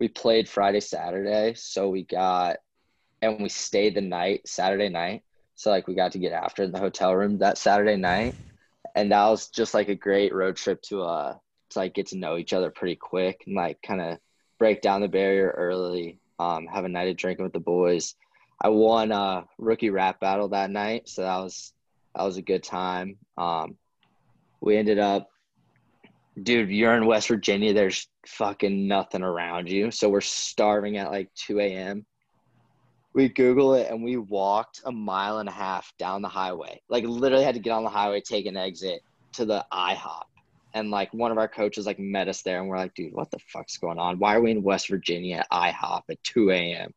[0.00, 2.56] we played Friday Saturday, so we got
[3.22, 5.22] and we stayed the night Saturday night,
[5.54, 8.34] so like we got to get after in the hotel room that Saturday night,
[8.94, 11.34] and that was just like a great road trip to uh
[11.70, 14.18] to like get to know each other pretty quick and like kind of
[14.58, 16.20] break down the barrier early.
[16.38, 18.14] Um, have a night of drinking with the boys.
[18.62, 21.72] I won a rookie rap battle that night, so that was
[22.14, 23.16] that was a good time.
[23.36, 23.76] Um,
[24.60, 25.28] we ended up,
[26.40, 27.72] dude, you're in West Virginia.
[27.72, 29.90] There's fucking nothing around you.
[29.90, 32.04] So we're starving at like 2 a.m.
[33.12, 36.80] We Google it and we walked a mile and a half down the highway.
[36.88, 40.24] Like literally had to get on the highway, take an exit to the IHOP.
[40.72, 43.30] And like one of our coaches like met us there and we're like, dude, what
[43.30, 44.18] the fuck's going on?
[44.20, 46.94] Why are we in West Virginia at IHOP at 2 a.m.?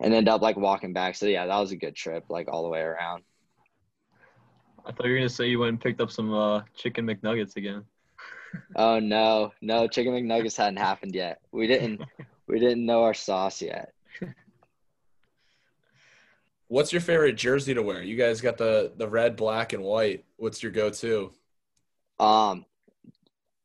[0.00, 1.14] And end up like walking back.
[1.14, 3.22] So yeah, that was a good trip, like all the way around.
[4.84, 7.56] I thought you were gonna say you went and picked up some uh, chicken McNuggets
[7.56, 7.84] again.
[8.74, 11.40] Oh no, no, chicken McNuggets hadn't happened yet.
[11.52, 12.00] We didn't
[12.46, 13.92] we didn't know our sauce yet.
[16.68, 18.02] What's your favorite jersey to wear?
[18.02, 20.24] You guys got the the red, black, and white.
[20.36, 21.32] What's your go-to?
[22.18, 22.64] Um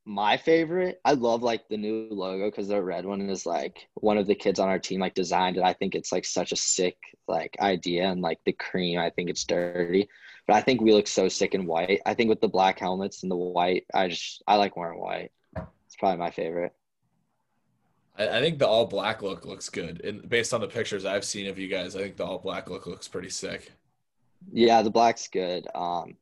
[0.06, 4.18] my favorite, I love like the new logo because the red one is like one
[4.18, 5.64] of the kids on our team like designed it.
[5.64, 9.30] I think it's like such a sick like idea and like the cream, I think
[9.30, 10.10] it's dirty.
[10.48, 12.02] But I think we look so sick in white.
[12.06, 15.32] I think with the black helmets and the white, I just I like wearing white.
[15.86, 16.74] It's probably my favorite.
[18.18, 21.26] I, I think the all black look looks good, and based on the pictures I've
[21.26, 23.72] seen of you guys, I think the all black look looks pretty sick.
[24.52, 25.68] Yeah, the black's good.
[25.76, 26.18] Um,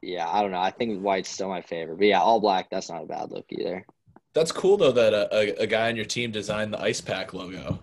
[0.00, 0.60] yeah, I don't know.
[0.60, 2.70] I think white's still my favorite, but yeah, all black.
[2.70, 3.84] That's not a bad look either.
[4.32, 7.34] That's cool though that a, a, a guy on your team designed the ice pack
[7.34, 7.80] logo.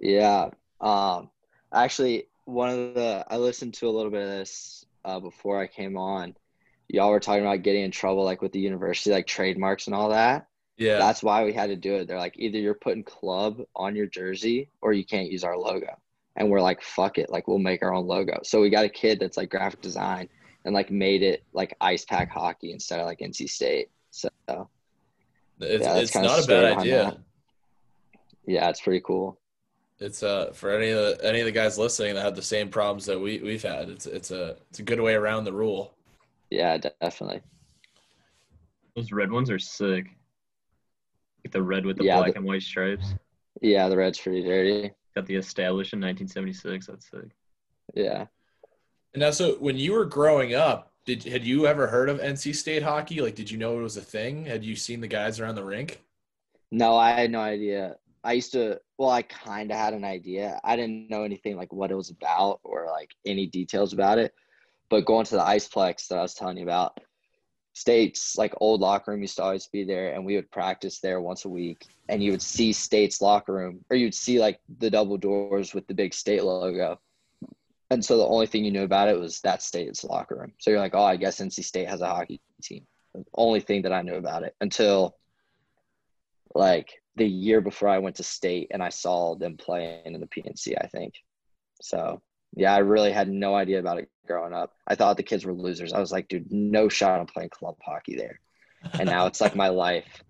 [0.00, 0.50] Yeah.
[0.80, 1.30] Um,
[1.72, 5.66] actually, one of the I listened to a little bit of this uh, before I
[5.66, 6.36] came on.
[6.88, 10.10] Y'all were talking about getting in trouble like with the university, like trademarks and all
[10.10, 10.46] that.
[10.76, 12.08] Yeah, That's why we had to do it.
[12.08, 15.96] They're like, either you're putting club on your jersey or you can't use our logo.
[16.36, 18.40] And we're like, fuck it, like we'll make our own logo.
[18.42, 20.28] So we got a kid that's like graphic design
[20.64, 23.90] and like made it like ice pack hockey instead of like NC State.
[24.10, 24.28] So
[25.60, 27.04] it's, yeah, it's not a story bad idea.
[27.04, 27.18] that.
[28.46, 29.38] yeah, it's pretty cool.
[30.00, 32.68] It's uh for any of the any of the guys listening that have the same
[32.68, 33.88] problems that we we've had.
[33.88, 35.94] It's it's a it's a good way around the rule.
[36.50, 37.42] Yeah, definitely.
[38.96, 40.06] Those red ones are sick.
[41.44, 43.14] Like the red with the Yeah, black the- and white stripes.
[43.60, 44.90] Yeah, the red's pretty dirty.
[45.14, 46.86] Got the established in 1976.
[46.86, 47.30] That's sick.
[47.94, 48.26] Yeah.
[49.12, 52.54] And now, so when you were growing up, did had you ever heard of NC
[52.54, 53.20] State hockey?
[53.20, 54.46] Like, did you know it was a thing?
[54.46, 56.02] Had you seen the guys around the rink?
[56.72, 57.96] No, I had no idea.
[58.24, 60.58] I used to, well, I kind of had an idea.
[60.64, 64.34] I didn't know anything like what it was about or like any details about it.
[64.88, 66.98] But going to the Iceplex that I was telling you about,
[67.74, 71.20] State's like old locker room used to always be there, and we would practice there
[71.20, 71.84] once a week.
[72.08, 75.86] And you would see State's locker room, or you'd see like the double doors with
[75.86, 77.00] the big State logo.
[77.90, 80.52] And so the only thing you knew about it was that State's locker room.
[80.58, 82.86] So you're like, oh, I guess NC State has a hockey team.
[83.12, 85.16] The only thing that I knew about it until
[86.54, 90.26] like the year before I went to state and I saw them playing in the
[90.26, 91.14] PNC, I think.
[91.80, 92.22] So
[92.56, 94.72] yeah, I really had no idea about it growing up.
[94.86, 95.92] I thought the kids were losers.
[95.92, 98.40] I was like, dude, no shot on playing club hockey there.
[98.92, 100.22] And now it's like my life.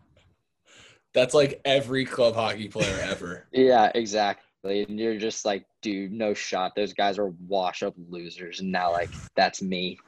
[1.13, 3.47] That's like every club hockey player ever.
[3.53, 4.83] Yeah, exactly.
[4.83, 6.75] And you're just like, dude, no shot.
[6.75, 8.61] Those guys are wash up losers.
[8.61, 9.99] And now like that's me.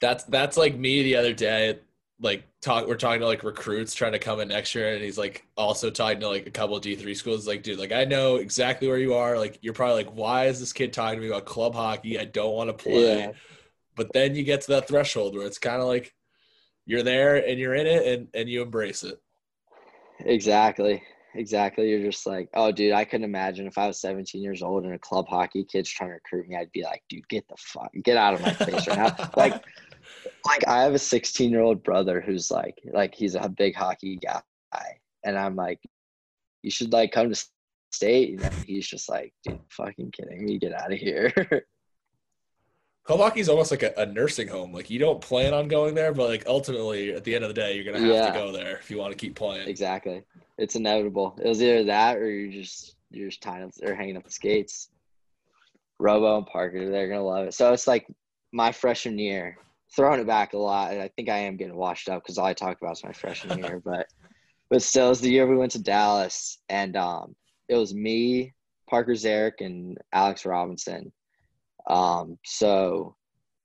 [0.00, 1.78] That's that's like me the other day.
[2.20, 5.18] Like talk, we're talking to like recruits trying to come in next year, and he's
[5.18, 7.46] like also talking to like a couple of D three schools.
[7.46, 9.38] Like, dude, like I know exactly where you are.
[9.38, 12.18] Like, you're probably like, why is this kid talking to me about club hockey?
[12.18, 13.18] I don't want to play.
[13.18, 13.32] Yeah.
[13.94, 16.14] But then you get to that threshold where it's kind of like
[16.86, 19.20] you're there and you're in it and and you embrace it.
[20.20, 21.02] Exactly.
[21.34, 21.90] Exactly.
[21.90, 24.94] You're just like, oh, dude, I couldn't imagine if I was 17 years old and
[24.94, 26.56] a club hockey kid's trying to recruit me.
[26.56, 29.30] I'd be like, dude, get the fuck, get out of my face right now.
[29.36, 29.62] Like,
[30.44, 34.16] like I have a 16 year old brother who's like like he's a big hockey
[34.16, 34.40] guy,
[35.24, 35.80] and I'm like,
[36.62, 37.44] you should like come to
[37.92, 41.32] state, and he's just like, dude, fucking kidding me, get out of here.
[43.04, 44.70] Club hockey is almost like a, a nursing home.
[44.72, 47.54] Like you don't plan on going there, but like ultimately, at the end of the
[47.54, 48.32] day, you're gonna have Yeah.
[48.32, 49.66] to go there if you want to keep playing.
[49.68, 50.22] exactly,
[50.58, 51.38] it's inevitable.
[51.42, 54.30] It was either that or you're just you're just tying up or hanging up the
[54.30, 54.90] skates.
[55.98, 57.54] Robo and Parker, they're gonna love it.
[57.54, 58.06] So it's like
[58.52, 59.56] my freshman year,
[59.94, 60.92] throwing it back a lot.
[60.92, 63.12] and I think I am getting washed up because all I talk about is my
[63.12, 64.06] freshman year, but
[64.70, 67.34] but still, it's the year we went to Dallas, and um,
[67.68, 68.52] it was me,
[68.88, 71.10] Parker Zarek, and Alex Robinson.
[71.88, 73.16] Um, so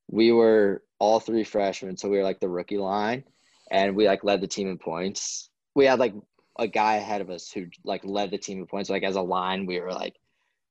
[0.09, 3.25] we were all three freshmen, so we were like the rookie line,
[3.69, 5.49] and we like led the team in points.
[5.75, 6.13] We had like
[6.57, 8.89] a guy ahead of us who like led the team in points.
[8.89, 10.15] Like as a line, we were like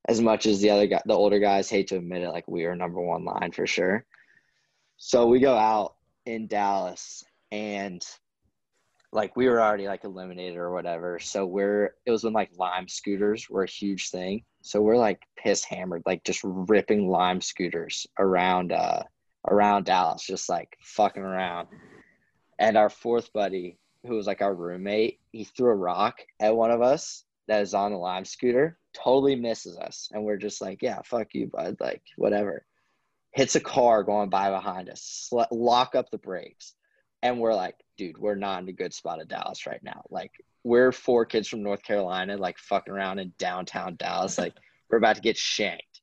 [0.08, 2.64] as much as the other guy, the older guys hate to admit it, like we
[2.64, 4.04] were number one line for sure.
[5.04, 8.06] So we go out in Dallas and
[9.12, 11.18] like we were already like eliminated or whatever.
[11.18, 14.44] So we're it was when like lime scooters were a huge thing.
[14.60, 19.02] So we're like piss hammered, like just ripping lime scooters around uh
[19.50, 21.66] around Dallas, just like fucking around.
[22.60, 26.70] And our fourth buddy, who was like our roommate, he threw a rock at one
[26.70, 30.10] of us that is on the lime scooter, totally misses us.
[30.12, 31.78] And we're just like, yeah, fuck you, bud.
[31.80, 32.64] Like, whatever.
[33.32, 36.74] Hits a car going by behind us, sl- lock up the brakes.
[37.22, 40.02] And we're like, dude, we're not in a good spot of Dallas right now.
[40.10, 40.32] Like,
[40.64, 44.38] we're four kids from North Carolina, like fucking around in downtown Dallas.
[44.38, 44.54] Like,
[44.90, 46.00] we're about to get shanked.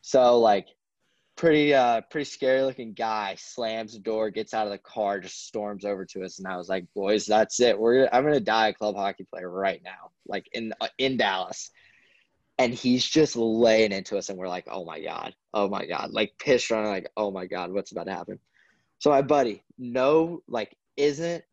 [0.00, 0.66] So, like,
[1.38, 5.46] pretty uh pretty scary looking guy slams the door gets out of the car just
[5.46, 8.68] storms over to us and i was like boys that's it we're i'm gonna die
[8.68, 11.70] a club hockey player right now like in uh, in dallas
[12.58, 16.10] and he's just laying into us and we're like oh my god oh my god
[16.10, 18.38] like pissed running like oh my god what's about to happen
[18.98, 21.44] so my buddy no like isn't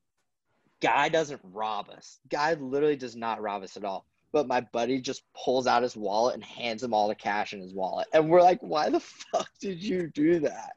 [0.81, 4.99] guy doesn't rob us guy literally does not rob us at all but my buddy
[4.99, 8.05] just pulls out his wallet and hands him all the cash in his wallet.
[8.11, 10.73] And we're like, why the fuck did you do that?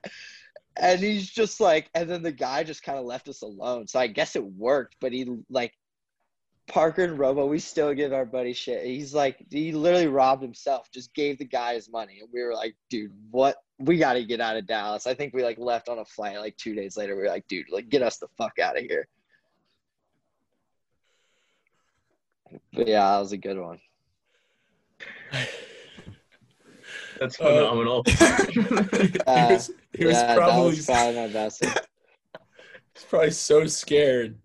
[0.76, 3.88] And he's just like, and then the guy just kind of left us alone.
[3.88, 5.72] So I guess it worked, but he like
[6.68, 8.84] Parker and Robo, we still give our buddy shit.
[8.84, 12.20] He's like, he literally robbed himself, just gave the guy his money.
[12.20, 13.56] And we were like, dude, what?
[13.78, 15.06] We got to get out of Dallas.
[15.06, 17.16] I think we like left on a flight like two days later.
[17.16, 19.06] We were like, dude, like get us the fuck out of here.
[22.72, 23.78] But yeah, that was a good one.
[27.20, 28.02] That's Uh, phenomenal.
[28.06, 28.14] he
[28.60, 31.64] was, he was yeah, that probably was probably my best.
[32.94, 34.38] he's probably so scared.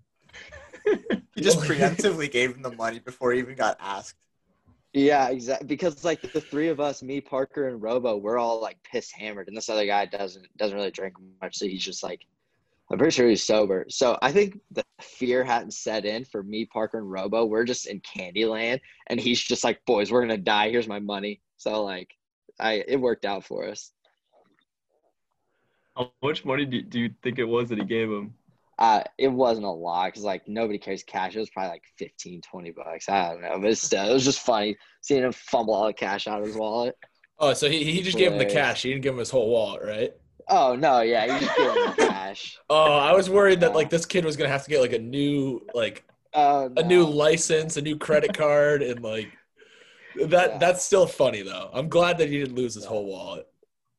[1.35, 4.15] He just preemptively gave him the money before he even got asked.
[4.93, 5.67] Yeah, exactly.
[5.67, 9.47] Because like the three of us, me, Parker, and Robo, we're all like piss hammered,
[9.47, 12.21] and this other guy doesn't doesn't really drink much, so he's just like,
[12.91, 13.85] I'm pretty sure he's sober.
[13.89, 17.45] So I think the fear hadn't set in for me, Parker, and Robo.
[17.45, 20.69] We're just in Candyland, and he's just like, boys, we're gonna die.
[20.69, 21.41] Here's my money.
[21.57, 22.13] So like,
[22.59, 23.91] I it worked out for us.
[25.97, 28.35] How much money do, do you think it was that he gave him?
[28.79, 31.35] Uh, it wasn't a lot because like nobody carries cash.
[31.35, 33.07] It was probably like 15, 20 bucks.
[33.09, 36.27] I don't know, but still, it was just funny seeing him fumble all the cash
[36.27, 36.95] out of his wallet.
[37.39, 38.83] Oh, so he, he just gave him the cash.
[38.83, 40.13] He didn't give him his whole wallet, right?
[40.49, 42.57] Oh no, yeah, he just give him the cash.
[42.69, 44.99] Oh, I was worried that like this kid was gonna have to get like a
[44.99, 49.27] new like Oh, a new license, a new credit card, and like
[50.15, 50.29] that.
[50.31, 50.57] Yeah.
[50.57, 51.69] That's still funny though.
[51.73, 53.47] I'm glad that he didn't lose his whole wallet.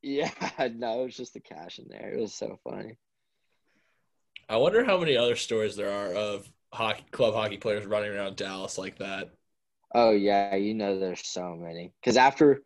[0.01, 0.29] Yeah,
[0.75, 2.13] no, it was just the cash in there.
[2.13, 2.97] It was so funny.
[4.47, 8.35] I wonder how many other stories there are of hockey club hockey players running around
[8.35, 9.31] Dallas like that.
[9.93, 11.93] Oh yeah, you know there's so many.
[12.01, 12.61] Because after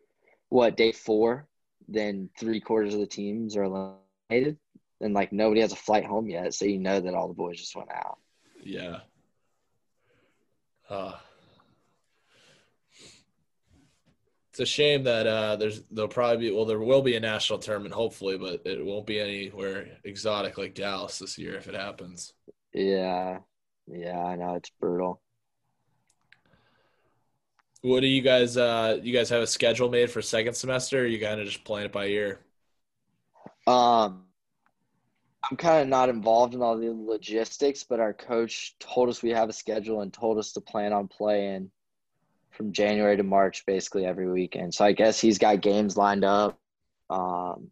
[0.48, 1.46] what day four,
[1.88, 4.58] then three quarters of the teams are eliminated,
[5.00, 7.58] and like nobody has a flight home yet, so you know that all the boys
[7.58, 8.18] just went out.
[8.62, 8.98] Yeah.
[10.88, 11.14] Uh,
[14.49, 17.58] it's a shame that uh, there's there'll probably be well there will be a national
[17.58, 22.32] tournament hopefully, but it won't be anywhere exotic like Dallas this year if it happens.
[22.72, 23.38] Yeah,
[23.86, 25.20] yeah, I know it's brutal.
[27.82, 31.06] What do you guys uh you guys have a schedule made for second semester or
[31.06, 32.40] you kind of just playing it by ear?
[33.66, 34.24] Um,
[35.48, 39.30] I'm kind of not involved in all the logistics, but our coach told us we
[39.30, 41.70] have a schedule and told us to plan on playing
[42.60, 44.74] from January to March, basically every weekend.
[44.74, 46.58] So I guess he's got games lined up,
[47.08, 47.70] um,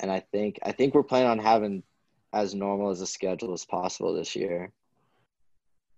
[0.00, 1.84] and I think I think we're planning on having
[2.32, 4.72] as normal as a schedule as possible this year.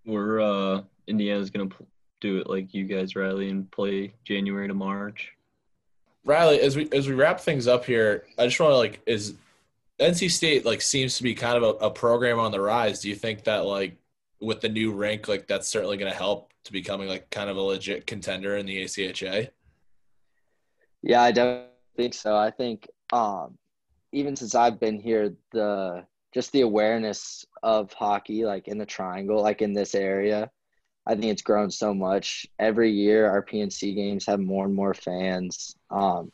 [0.05, 1.87] We're uh Indiana's gonna pl-
[2.21, 5.31] do it like you guys, Riley, and play January to March.
[6.23, 9.33] Riley, as we as we wrap things up here, I just want to like is
[9.99, 12.99] NC State like seems to be kind of a, a program on the rise.
[12.99, 13.97] Do you think that like
[14.39, 17.57] with the new rank, like that's certainly going to help to becoming like kind of
[17.57, 19.49] a legit contender in the ACHA?
[21.01, 22.35] Yeah, I definitely think so.
[22.35, 23.57] I think um,
[24.11, 29.41] even since I've been here, the just the awareness of hockey, like in the triangle,
[29.41, 30.49] like in this area,
[31.05, 32.47] I think it's grown so much.
[32.57, 35.75] Every year, our PNC games have more and more fans.
[35.91, 36.31] Um,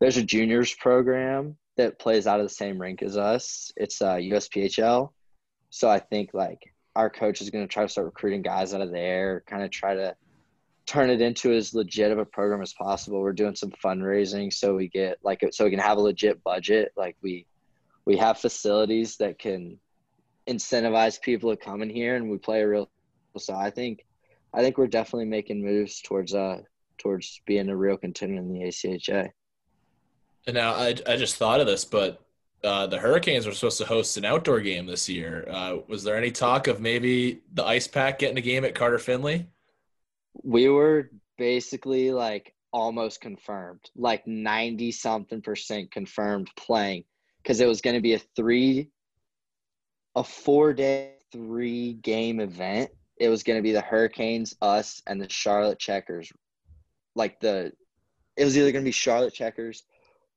[0.00, 3.70] there's a juniors program that plays out of the same rink as us.
[3.76, 5.10] It's uh, USPHL.
[5.70, 8.80] So I think like our coach is going to try to start recruiting guys out
[8.80, 10.14] of there, kind of try to
[10.86, 13.20] turn it into as legit of a program as possible.
[13.20, 16.92] We're doing some fundraising so we get like so we can have a legit budget.
[16.96, 17.46] Like we
[18.04, 19.78] we have facilities that can
[20.48, 22.90] incentivize people to come in here and we play a real
[23.38, 24.04] so I think
[24.52, 26.62] I think we're definitely making moves towards uh
[26.98, 29.30] towards being a real contender in the ACHA.
[30.46, 32.20] And now I I just thought of this, but
[32.62, 35.46] uh, the Hurricanes were supposed to host an outdoor game this year.
[35.50, 39.46] Uh, was there any talk of maybe the Icepack getting a game at Carter Finley?
[40.42, 47.04] We were basically like almost confirmed, like 90 something percent confirmed playing
[47.42, 48.90] because it was going to be a three,
[50.14, 52.90] a four day, three game event.
[53.16, 56.30] It was going to be the Hurricanes, us, and the Charlotte Checkers.
[57.14, 57.72] Like the,
[58.36, 59.82] it was either going to be Charlotte Checkers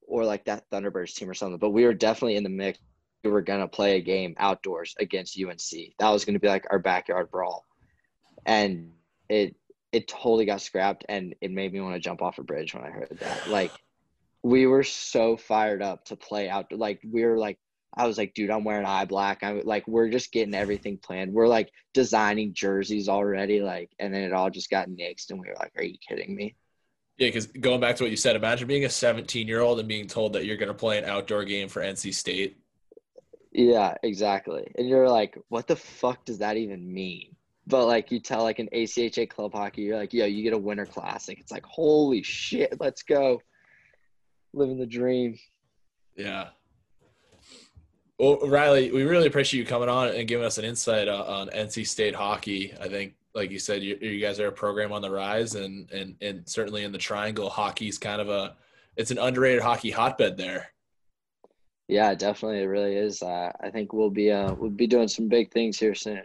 [0.08, 1.58] or like that Thunderbirds team or something.
[1.58, 2.80] But we were definitely in the mix.
[3.24, 5.94] We were gonna play a game outdoors against UNC.
[6.00, 7.66] That was gonna be like our backyard brawl,
[8.46, 8.92] and
[9.30, 9.56] it
[9.92, 12.84] it totally got scrapped, and it made me want to jump off a bridge when
[12.84, 13.48] I heard that.
[13.48, 13.72] Like
[14.42, 16.72] we were so fired up to play out.
[16.72, 17.60] Like we were like.
[17.96, 19.44] I was like, dude, I'm wearing eye black.
[19.44, 21.32] I'm like, we're just getting everything planned.
[21.32, 25.48] We're like designing jerseys already, like, and then it all just got nixed, and we
[25.48, 26.56] were like, are you kidding me?
[27.18, 29.88] Yeah, because going back to what you said, imagine being a 17 year old and
[29.88, 32.58] being told that you're going to play an outdoor game for NC State.
[33.52, 34.72] Yeah, exactly.
[34.78, 37.36] And you're like, what the fuck does that even mean?
[37.68, 40.58] But like you tell like an ACHA club hockey, you're like, yo, you get a
[40.58, 41.40] winter classic.
[41.40, 43.42] It's like, holy shit, let's go.
[44.54, 45.38] Living the dream.
[46.16, 46.50] Yeah.
[48.18, 51.50] Well, Riley, we really appreciate you coming on and giving us an insight uh, on
[51.50, 52.74] NC State hockey.
[52.80, 55.90] I think like you said, you, you guys are a program on the rise, and
[55.92, 58.56] and and certainly in the Triangle, hockey's kind of a
[58.96, 60.68] it's an underrated hockey hotbed there.
[61.88, 63.22] Yeah, definitely, it really is.
[63.22, 66.24] Uh, I think we'll be uh, we'll be doing some big things here soon.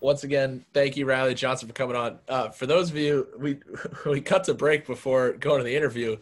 [0.00, 2.18] Once again, thank you, Riley Johnson, for coming on.
[2.28, 3.58] Uh, for those of you, we
[4.06, 6.16] we cut to break before going to the interview.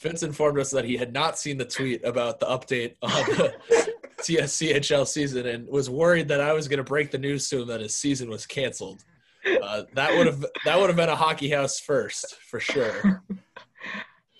[0.00, 3.89] Vince informed us that he had not seen the tweet about the update on the
[4.20, 7.68] CSCHL season and was worried that I was going to break the news to him
[7.68, 9.04] that his season was canceled.
[9.62, 13.22] Uh, that would have that would have been a hockey house first for sure.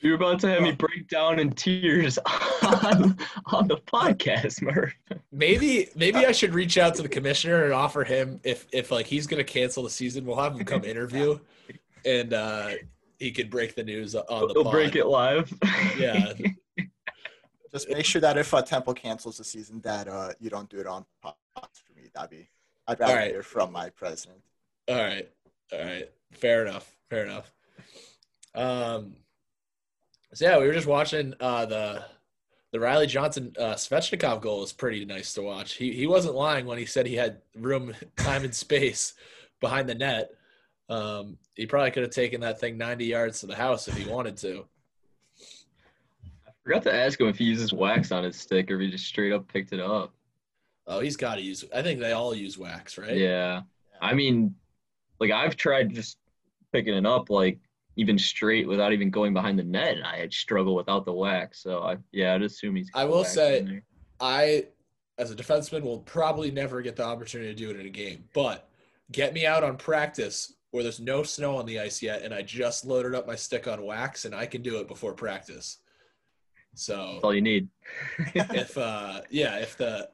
[0.02, 4.94] You're about to have me break down in tears on, on the podcast, Murph.
[5.30, 9.06] Maybe maybe I should reach out to the commissioner and offer him if if like
[9.06, 11.38] he's going to cancel the season, we'll have him come interview,
[12.06, 12.70] and uh,
[13.18, 14.54] he could break the news on the.
[14.54, 14.72] He'll pod.
[14.72, 15.52] break it live.
[15.98, 16.32] Yeah,
[17.72, 20.78] Just make sure that if uh, Temple cancels the season, that uh, you don't do
[20.78, 22.10] it on podcast for me.
[22.12, 22.48] That'd be
[22.90, 23.30] I'd rather Alright.
[23.30, 24.40] hear from my president.
[24.88, 25.28] All right.
[25.72, 26.10] All right.
[26.32, 26.96] Fair enough.
[27.08, 27.52] Fair enough.
[28.54, 29.14] Um
[30.34, 32.04] so yeah, we were just watching uh the
[32.72, 35.74] the Riley Johnson uh Svechnikov goal was pretty nice to watch.
[35.74, 39.14] He he wasn't lying when he said he had room, time and space
[39.60, 40.30] behind the net.
[40.88, 44.10] Um he probably could have taken that thing 90 yards to the house if he
[44.10, 44.66] wanted to.
[46.60, 48.90] I forgot to ask him if he uses wax on his stick or if he
[48.90, 50.12] just straight up picked it up.
[50.86, 53.16] Oh, he's got to use I think they all use wax, right?
[53.16, 53.62] Yeah.
[54.00, 54.54] I mean,
[55.18, 56.18] like I've tried just
[56.72, 57.58] picking it up like
[57.96, 61.62] even straight without even going behind the net, and I had struggle without the wax.
[61.62, 62.90] So I yeah, I'd assume he's.
[62.94, 63.82] I will say-.
[64.20, 64.66] I,
[65.18, 68.24] as a defenseman, will probably never get the opportunity to do it in a game.
[68.32, 68.68] But
[69.12, 72.42] get me out on practice where there's no snow on the ice yet, and I
[72.42, 75.78] just loaded up my stick on wax, and I can do it before practice.
[76.72, 77.68] That's So all you need.
[78.34, 80.08] if uh, yeah, if the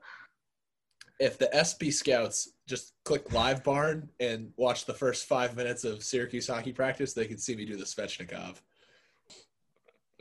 [1.19, 6.47] if the SB scouts just click LiveBarn and watch the first five minutes of Syracuse
[6.49, 8.57] hockey practice, they can see me do the Svechnikov.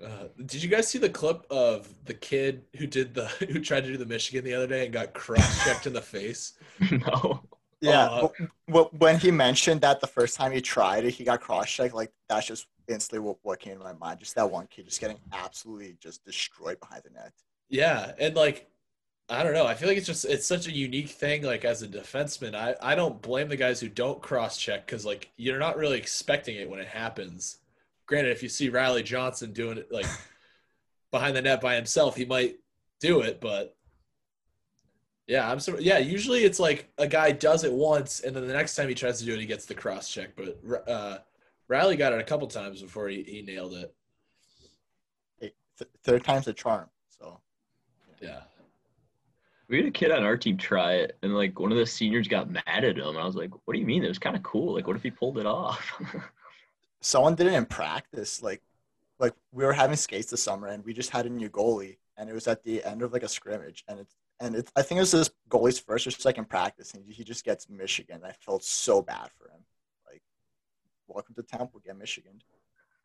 [0.03, 3.83] Uh, did you guys see the clip of the kid who did the who tried
[3.85, 6.53] to do the Michigan the other day and got cross checked in the face?
[6.91, 7.41] no.
[7.81, 11.23] Yeah, Uh, w- w- when he mentioned that the first time he tried it, he
[11.23, 11.93] got cross-checked.
[11.93, 14.19] Like that's just instantly what, what came to my mind.
[14.19, 17.31] Just that one kid just getting absolutely just destroyed behind the net.
[17.69, 18.69] Yeah, and like
[19.27, 19.65] I don't know.
[19.65, 21.43] I feel like it's just it's such a unique thing.
[21.43, 25.05] Like as a defenseman, I I don't blame the guys who don't cross check because
[25.05, 27.57] like you're not really expecting it when it happens.
[28.05, 30.05] Granted, if you see Riley Johnson doing it like
[31.11, 32.57] behind the net by himself, he might
[32.99, 33.41] do it.
[33.41, 33.75] But
[35.27, 35.83] yeah, I'm sorry.
[35.83, 38.95] Yeah, usually it's like a guy does it once, and then the next time he
[38.95, 40.35] tries to do it, he gets the cross check.
[40.35, 41.17] But uh,
[41.67, 43.93] Riley got it a couple times before he, he nailed it.
[45.39, 46.89] Hey, th- third time's a charm.
[47.09, 47.39] So
[48.21, 48.41] Yeah.
[49.67, 52.27] We had a kid on our team try it, and like one of the seniors
[52.27, 53.17] got mad at him.
[53.17, 54.03] I was like, "What do you mean?
[54.03, 54.75] It was kind of cool.
[54.75, 55.91] Like, what if he pulled it off?"
[57.01, 58.41] someone did it in practice.
[58.41, 58.61] Like,
[59.19, 62.29] like we were having skates this summer, and we just had a new goalie, and
[62.29, 64.97] it was at the end of like a scrimmage, and it's and it's I think
[64.97, 68.21] it was this goalie's first or second practice, and he just gets Michigan.
[68.23, 69.61] I felt so bad for him.
[71.07, 72.41] Welcome to Temple, get Michigan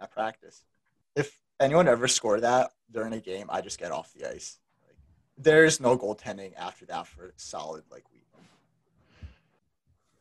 [0.00, 0.64] at practice.
[1.14, 4.58] If anyone ever scored that during a game, I just get off the ice.
[4.86, 4.96] Like,
[5.36, 8.20] there's no goaltending after that for solid like week.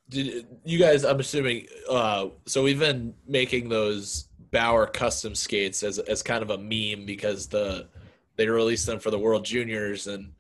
[0.10, 1.06] Did you guys?
[1.06, 1.68] I'm assuming.
[1.90, 7.06] Uh, so we've been making those Bauer custom skates as as kind of a meme
[7.06, 7.88] because the
[8.36, 10.32] they released them for the World Juniors and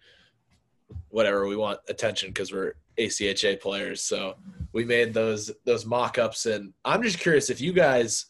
[1.09, 4.01] whatever we want attention because we're ACHA players.
[4.01, 4.35] So
[4.73, 8.27] we made those those mock-ups and I'm just curious if you guys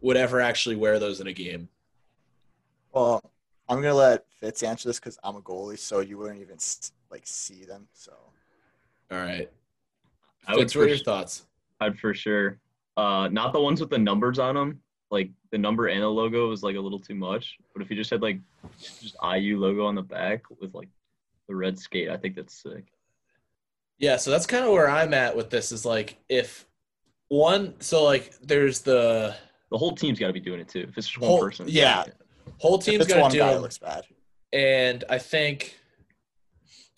[0.00, 1.68] would ever actually wear those in a game.
[2.92, 3.22] Well,
[3.68, 6.58] I'm gonna let Fitz answer this because I'm a goalie, so you wouldn't even
[7.10, 7.88] like see them.
[7.92, 8.12] So
[9.10, 9.50] All right.
[10.46, 11.46] I would Fitz, what are your su- thoughts?
[11.80, 12.58] I'd for sure.
[12.96, 14.80] Uh, not the ones with the numbers on them.
[15.10, 17.58] Like the number and the logo is like a little too much.
[17.72, 18.40] But if you just had like
[18.80, 20.88] just IU logo on the back with like
[21.48, 22.86] the red skate, I think that's sick.
[23.98, 26.66] Yeah, so that's kind of where I'm at with this is like if
[27.28, 29.34] one so like there's the
[29.70, 30.86] The whole team's got to be doing it too.
[30.88, 32.04] If it's just one Whole- person, yeah.
[32.58, 33.62] whole if team's it's got to do guy, it them.
[33.62, 34.04] looks bad.
[34.52, 35.74] and I think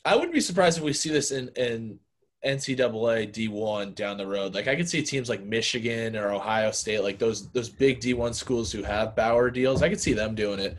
[0.04, 1.98] I wouldn't be surprised if we see this in in
[2.44, 4.54] NCAA D1 down the road.
[4.54, 8.34] Like I could see teams like Michigan or Ohio State, like those those big D1
[8.34, 9.82] schools who have Bauer deals.
[9.82, 10.76] I could see them doing it,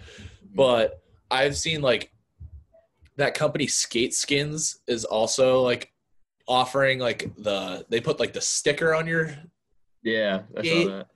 [0.55, 2.11] but I've seen like
[3.17, 5.90] that company Skate Skins is also like
[6.51, 9.33] offering like the they put like the sticker on your
[10.03, 11.07] Yeah, I saw that.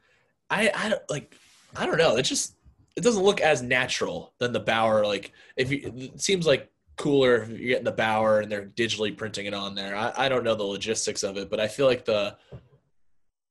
[0.50, 1.36] I I don't like
[1.76, 2.16] I don't know.
[2.16, 2.56] It just
[2.96, 5.06] it doesn't look as natural than the Bauer.
[5.06, 9.16] Like if you, it seems like cooler if you're getting the Bauer and they're digitally
[9.16, 9.96] printing it on there.
[9.96, 12.38] I, I don't know the logistics of it, but I feel like the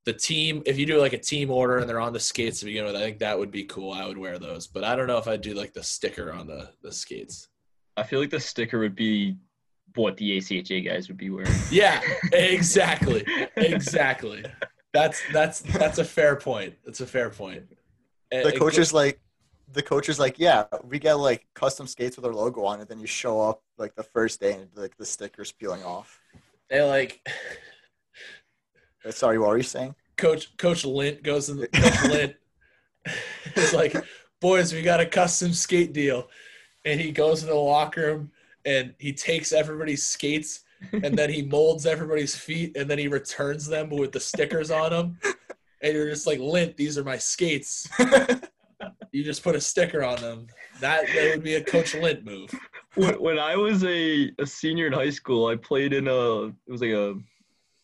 [0.06, 2.66] the team if you do like a team order and they're on the skates to
[2.66, 3.92] begin with, I think that would be cool.
[3.92, 6.46] I would wear those, but I don't know if I'd do like the sticker on
[6.46, 7.48] the the skates.
[7.96, 9.36] I feel like the sticker would be
[9.94, 11.52] what the ACHA guys would be wearing.
[11.70, 12.00] Yeah,
[12.32, 13.24] exactly,
[13.56, 14.44] exactly.
[14.92, 16.74] That's that's that's a fair point.
[16.84, 17.64] That's a fair point.
[18.30, 19.20] The and coach is like,
[19.72, 22.88] the coach is like, yeah, we get like custom skates with our logo on it.
[22.88, 26.20] Then you show up like the first day and like the stickers peeling off.
[26.68, 27.26] they like
[29.10, 29.94] Sorry, what were you saying?
[30.16, 31.58] Coach Coach Lint goes in.
[31.58, 32.36] The, Coach Lint
[33.56, 33.94] is like,
[34.40, 36.28] boys, we got a custom skate deal,
[36.84, 38.30] and he goes in the locker room
[38.64, 43.66] and he takes everybody's skates and then he molds everybody's feet and then he returns
[43.66, 45.18] them with the stickers on them.
[45.82, 47.88] And you're just like, Lint, these are my skates.
[49.12, 50.48] You just put a sticker on them.
[50.80, 52.52] That that would be a Coach Lint move.
[52.96, 56.80] when, I was a, a senior in high school, I played in a it was
[56.80, 57.14] like a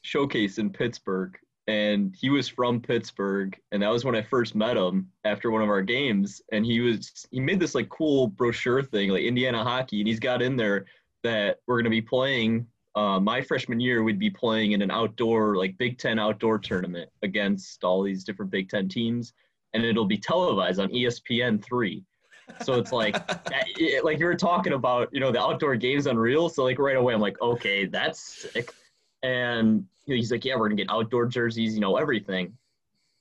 [0.03, 1.37] showcase in Pittsburgh,
[1.71, 5.63] and he was from Pittsburgh, and that was when I first met him after one
[5.63, 9.63] of our games, and he was he made this like cool brochure thing like Indiana
[9.63, 10.87] hockey, and he's got in there
[11.23, 12.67] that we're gonna be playing.
[12.97, 17.09] Uh, my freshman year, we'd be playing in an outdoor like Big Ten outdoor tournament
[17.23, 19.33] against all these different Big Ten teams,
[19.73, 22.03] and it'll be televised on ESPN three.
[22.65, 26.07] So it's like that, it- like you were talking about, you know, the outdoor games
[26.07, 26.49] unreal.
[26.49, 28.73] So like right away, I'm like, okay, that's sick.
[29.23, 29.85] And
[30.17, 32.57] he's like, yeah, we're gonna get outdoor jerseys, you know, everything.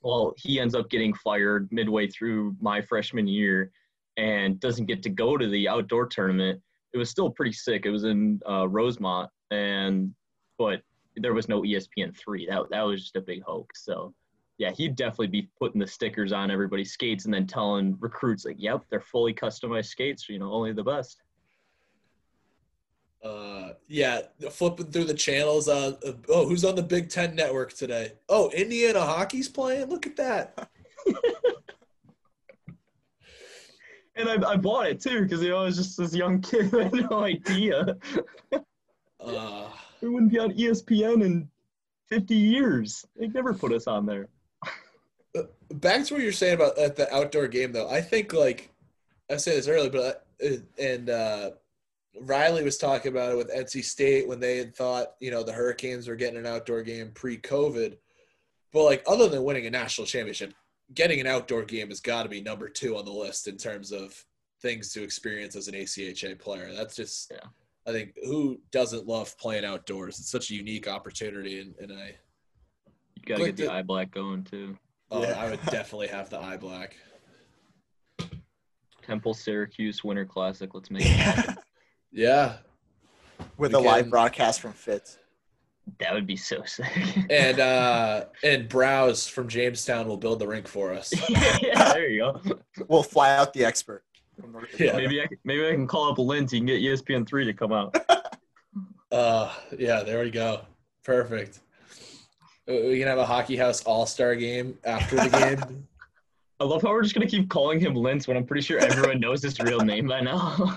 [0.02, 3.72] Well, he ends up getting fired midway through my freshman year,
[4.18, 6.62] and doesn't get to go to the outdoor tournament.
[6.94, 7.86] It was still pretty sick.
[7.86, 10.14] It was in uh, Rosemont, and
[10.58, 10.82] but
[11.16, 12.46] there was no ESPN three.
[12.48, 13.86] That that was just a big hoax.
[13.86, 14.14] So
[14.58, 18.58] yeah, he'd definitely be putting the stickers on everybody's skates and then telling recruits like,
[18.60, 20.28] "Yep, they're fully customized skates.
[20.30, 21.22] You know, only the best."
[23.24, 25.68] Uh, yeah, flipping through the channels.
[25.68, 28.14] Uh, uh, oh, who's on the Big Ten network today?
[28.30, 29.90] Oh, Indiana hockey's playing.
[29.90, 30.70] Look at that.
[34.20, 36.72] And I, I bought it too because you know I was just this young kid
[36.74, 37.98] had no idea.
[39.22, 39.68] Uh,
[40.02, 41.50] It wouldn't be on ESPN in
[42.08, 43.06] 50 years.
[43.18, 44.30] They never put us on there.
[45.72, 47.90] back to what you're saying about at the outdoor game, though.
[47.90, 48.72] I think like
[49.30, 51.52] I said this earlier, but uh, and uh,
[52.22, 55.54] Riley was talking about it with NC State when they had thought you know the
[55.54, 57.98] Hurricanes were getting an outdoor game pre-COVID,
[58.74, 60.54] but like other than winning a national championship,
[60.94, 63.92] getting an outdoor game has got to be number two on the list in terms
[63.92, 64.26] of
[64.62, 66.74] things to experience as an ACHA player.
[66.74, 67.48] That's just, Yeah.
[67.88, 70.20] I think, who doesn't love playing outdoors?
[70.20, 72.16] It's such a unique opportunity, and, and I,
[73.16, 74.78] You gotta get the the- eye black going too.
[75.12, 75.40] oh, Yeah.
[75.42, 76.98] I would definitely have the eye black.
[79.02, 80.74] Temple Syracuse Winter Classic.
[80.74, 81.56] Let's make it happen.
[82.12, 82.58] Yeah,
[83.58, 85.18] With We a live broadcast from Fitz.
[86.00, 86.88] that would be so sick.
[87.30, 91.14] and uh, and Browse from Jamestown will build the rink for us.
[91.30, 92.42] yeah, there you go.
[92.88, 94.04] We'll fly out the expert.
[94.40, 94.96] From North Yeah.
[94.96, 97.72] Maybe I can, maybe I can call up Lindsay and get ESPN three to come
[97.74, 97.96] out.
[99.12, 100.62] Uh, yeah, there we go.
[101.04, 101.62] Perfect.
[102.68, 105.88] We can have a hockey house all star game after the game.
[106.60, 109.20] I love how we're just gonna keep calling him Lentz when I'm pretty sure everyone
[109.20, 110.76] knows his real name by now.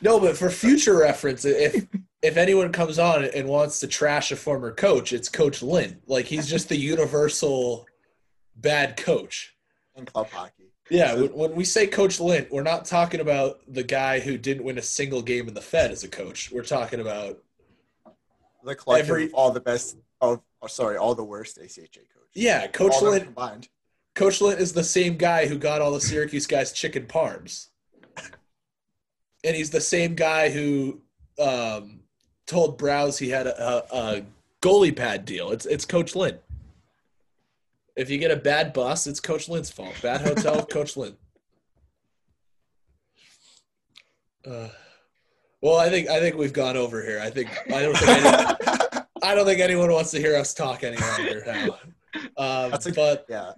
[0.00, 1.86] No, but for future reference, if
[2.22, 6.00] if anyone comes on and wants to trash a former coach, it's Coach Lynn.
[6.06, 7.86] Like he's just the universal
[8.56, 9.54] bad coach.
[9.96, 10.72] in club hockey.
[10.90, 14.64] Yeah, when, when we say Coach Lynn, we're not talking about the guy who didn't
[14.64, 16.50] win a single game in the Fed as a coach.
[16.50, 17.38] We're talking about
[18.64, 22.30] The collective Every- of all the best of oh, sorry, all the worst ACHA coaches.
[22.34, 23.24] yeah, Coach all Lynn.
[23.24, 23.68] combined.
[24.14, 27.68] Coach Lynn is the same guy who got all the Syracuse guys chicken parms.
[29.44, 31.00] And he's the same guy who
[31.38, 32.00] um,
[32.46, 34.22] told Browse he had a, a,
[34.60, 35.52] goalie pad deal.
[35.52, 36.38] It's it's Coach Lynn.
[37.94, 39.94] If you get a bad bus, it's Coach Lynn's fault.
[40.02, 41.16] Bad hotel, Coach Lynn.
[44.44, 44.68] Uh,
[45.60, 47.20] well, I think I think we've gone over here.
[47.20, 50.82] I think I don't think any, I don't think anyone wants to hear us talk
[50.84, 51.78] any longer now.
[52.38, 53.52] Um, a- but Yeah.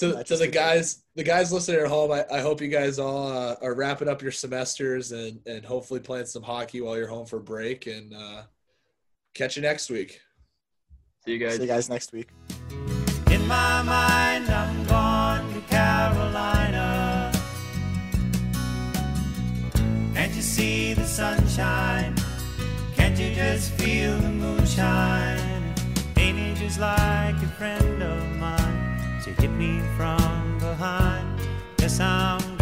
[0.00, 2.98] To, to the a- guys the guys listening at home I, I hope you guys
[2.98, 7.06] all uh, are wrapping up your semesters and and hopefully playing some hockey while you're
[7.08, 8.42] home for break and uh,
[9.34, 10.20] catch you next week
[11.26, 11.56] See you guys.
[11.56, 12.28] See you guys next week.
[13.30, 17.30] In my mind, I'm gone to Carolina.
[20.14, 22.14] Can't you see the sunshine?
[22.96, 25.74] Can't you just feel the moonshine?
[26.16, 28.79] Ain't it just like a friend of mine
[29.22, 31.40] to hit me from behind.
[31.78, 32.59] Yes, I'm